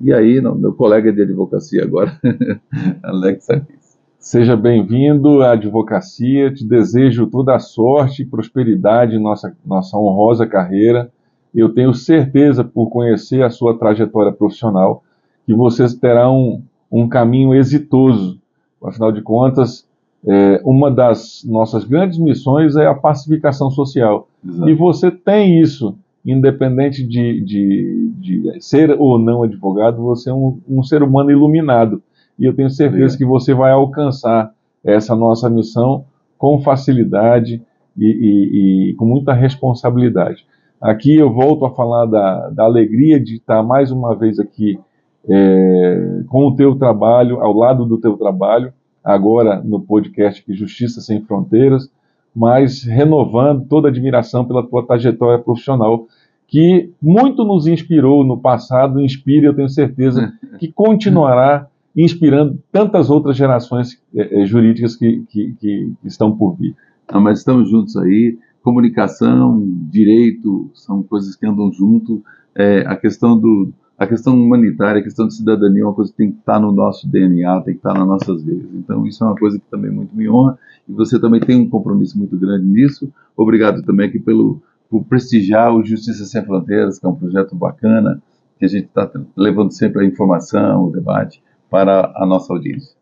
E 0.00 0.12
aí, 0.12 0.40
meu 0.40 0.72
colega 0.72 1.12
de 1.12 1.22
advocacia 1.22 1.84
agora, 1.84 2.18
Alex 3.02 3.48
aqui. 3.50 3.89
Seja 4.20 4.54
bem-vindo 4.54 5.40
à 5.40 5.52
advocacia. 5.52 6.52
Te 6.52 6.62
desejo 6.62 7.26
toda 7.26 7.56
a 7.56 7.58
sorte 7.58 8.20
e 8.20 8.26
prosperidade 8.26 9.16
em 9.16 9.18
nossa, 9.18 9.56
nossa 9.64 9.96
honrosa 9.96 10.46
carreira. 10.46 11.10
Eu 11.54 11.70
tenho 11.70 11.94
certeza, 11.94 12.62
por 12.62 12.90
conhecer 12.90 13.42
a 13.42 13.48
sua 13.48 13.78
trajetória 13.78 14.30
profissional, 14.30 15.02
que 15.46 15.54
você 15.54 15.86
terá 15.98 16.30
um, 16.30 16.62
um 16.92 17.08
caminho 17.08 17.54
exitoso. 17.54 18.38
Afinal 18.84 19.10
de 19.10 19.22
contas, 19.22 19.88
é, 20.26 20.60
uma 20.66 20.90
das 20.90 21.42
nossas 21.48 21.84
grandes 21.84 22.18
missões 22.18 22.76
é 22.76 22.86
a 22.86 22.94
pacificação 22.94 23.70
social. 23.70 24.28
Exato. 24.46 24.68
E 24.68 24.74
você 24.74 25.10
tem 25.10 25.58
isso, 25.62 25.96
independente 26.26 27.02
de, 27.02 27.40
de, 27.40 28.12
de, 28.18 28.60
ser 28.60 28.94
ou 28.98 29.18
não 29.18 29.44
advogado, 29.44 30.02
você 30.02 30.28
é 30.28 30.34
um, 30.34 30.58
um 30.68 30.82
ser 30.82 31.02
humano 31.02 31.30
iluminado 31.30 32.02
e 32.40 32.46
eu 32.46 32.56
tenho 32.56 32.70
certeza 32.70 33.18
que 33.18 33.24
você 33.24 33.52
vai 33.52 33.70
alcançar 33.70 34.50
essa 34.82 35.14
nossa 35.14 35.50
missão 35.50 36.06
com 36.38 36.58
facilidade 36.62 37.62
e, 37.96 38.06
e, 38.06 38.90
e, 38.90 38.94
com 38.94 39.04
muita 39.04 39.34
responsabilidade. 39.34 40.46
Aqui 40.80 41.14
eu 41.14 41.30
volto 41.30 41.66
a 41.66 41.70
falar 41.70 42.06
da, 42.06 42.48
da 42.48 42.64
alegria 42.64 43.20
de 43.20 43.36
estar 43.36 43.62
mais 43.62 43.92
uma 43.92 44.16
vez 44.16 44.40
aqui 44.40 44.80
é, 45.28 46.22
com 46.28 46.46
o 46.46 46.56
teu 46.56 46.74
trabalho, 46.76 47.40
ao 47.40 47.52
lado 47.52 47.84
do 47.84 47.98
teu 47.98 48.16
trabalho, 48.16 48.72
agora 49.04 49.60
no 49.62 49.78
podcast 49.78 50.42
Justiça 50.54 51.02
Sem 51.02 51.20
Fronteiras, 51.20 51.90
mas 52.34 52.82
renovando 52.82 53.66
toda 53.68 53.88
a 53.88 53.90
admiração 53.90 54.46
pela 54.46 54.66
tua 54.66 54.86
trajetória 54.86 55.38
profissional, 55.38 56.06
que 56.48 56.90
muito 57.02 57.44
nos 57.44 57.66
inspirou 57.66 58.24
no 58.24 58.38
passado, 58.38 59.00
inspira, 59.00 59.46
eu 59.46 59.54
tenho 59.54 59.68
certeza, 59.68 60.32
que 60.58 60.72
continuará 60.72 61.68
inspirando 61.96 62.58
tantas 62.70 63.10
outras 63.10 63.36
gerações 63.36 64.00
é, 64.14 64.44
jurídicas 64.46 64.96
que, 64.96 65.24
que, 65.28 65.54
que, 65.60 65.92
estão 66.04 66.36
por 66.36 66.56
vir. 66.56 66.74
Não, 67.12 67.20
mas 67.20 67.38
estamos 67.38 67.70
juntos 67.70 67.96
aí. 67.96 68.38
Comunicação, 68.62 69.62
direito, 69.90 70.70
são 70.74 71.02
coisas 71.02 71.34
que 71.34 71.46
andam 71.46 71.72
junto. 71.72 72.22
É, 72.54 72.80
a 72.86 72.96
questão 72.96 73.38
do 73.38 73.72
a 73.98 74.06
questão 74.06 74.34
humanitária, 74.34 74.98
a 74.98 75.04
questão 75.04 75.28
de 75.28 75.34
cidadania 75.34 75.82
é 75.82 75.84
uma 75.84 75.92
coisa 75.92 76.10
que 76.10 76.16
tem 76.16 76.32
que 76.32 76.38
estar 76.38 76.58
no 76.58 76.72
nosso 76.72 77.06
DNA, 77.06 77.60
tem 77.60 77.74
que 77.74 77.80
estar 77.80 77.92
nas 77.92 78.08
nossas 78.08 78.42
veias. 78.42 78.64
Então, 78.72 79.06
isso 79.06 79.22
é 79.22 79.26
uma 79.26 79.36
coisa 79.36 79.58
que 79.58 79.64
também 79.70 79.90
muito 79.90 80.16
me 80.16 80.26
honra 80.26 80.58
e 80.88 80.92
você 80.92 81.20
também 81.20 81.38
tem 81.38 81.60
um 81.60 81.68
compromisso 81.68 82.18
muito 82.18 82.34
grande 82.38 82.64
nisso. 82.64 83.12
Obrigado 83.36 83.82
também 83.82 84.08
aqui 84.08 84.18
pelo 84.18 84.62
por 84.88 85.04
prestigiar 85.04 85.72
o 85.72 85.84
Justiça 85.84 86.24
Sem 86.24 86.42
Fronteiras, 86.44 86.98
que 86.98 87.06
é 87.06 87.08
um 87.10 87.14
projeto 87.14 87.54
bacana, 87.54 88.20
que 88.58 88.64
a 88.64 88.68
gente 88.68 88.86
está 88.86 89.08
levando 89.36 89.70
sempre 89.70 90.02
a 90.02 90.08
informação, 90.08 90.86
o 90.86 90.90
debate 90.90 91.42
para 91.70 92.12
a 92.16 92.26
nossa 92.26 92.52
audiência. 92.52 92.94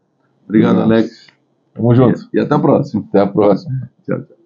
Obrigado. 0.44 0.82
Alex. 0.82 1.26
Tamo 1.74 1.94
junto. 1.94 2.20
E, 2.32 2.38
e 2.38 2.40
até 2.40 2.54
a 2.54 2.58
próxima. 2.58 3.04
Até 3.08 3.20
a 3.20 3.26
próxima. 3.26 3.90
Tchau, 4.04 4.22
tchau. 4.22 4.37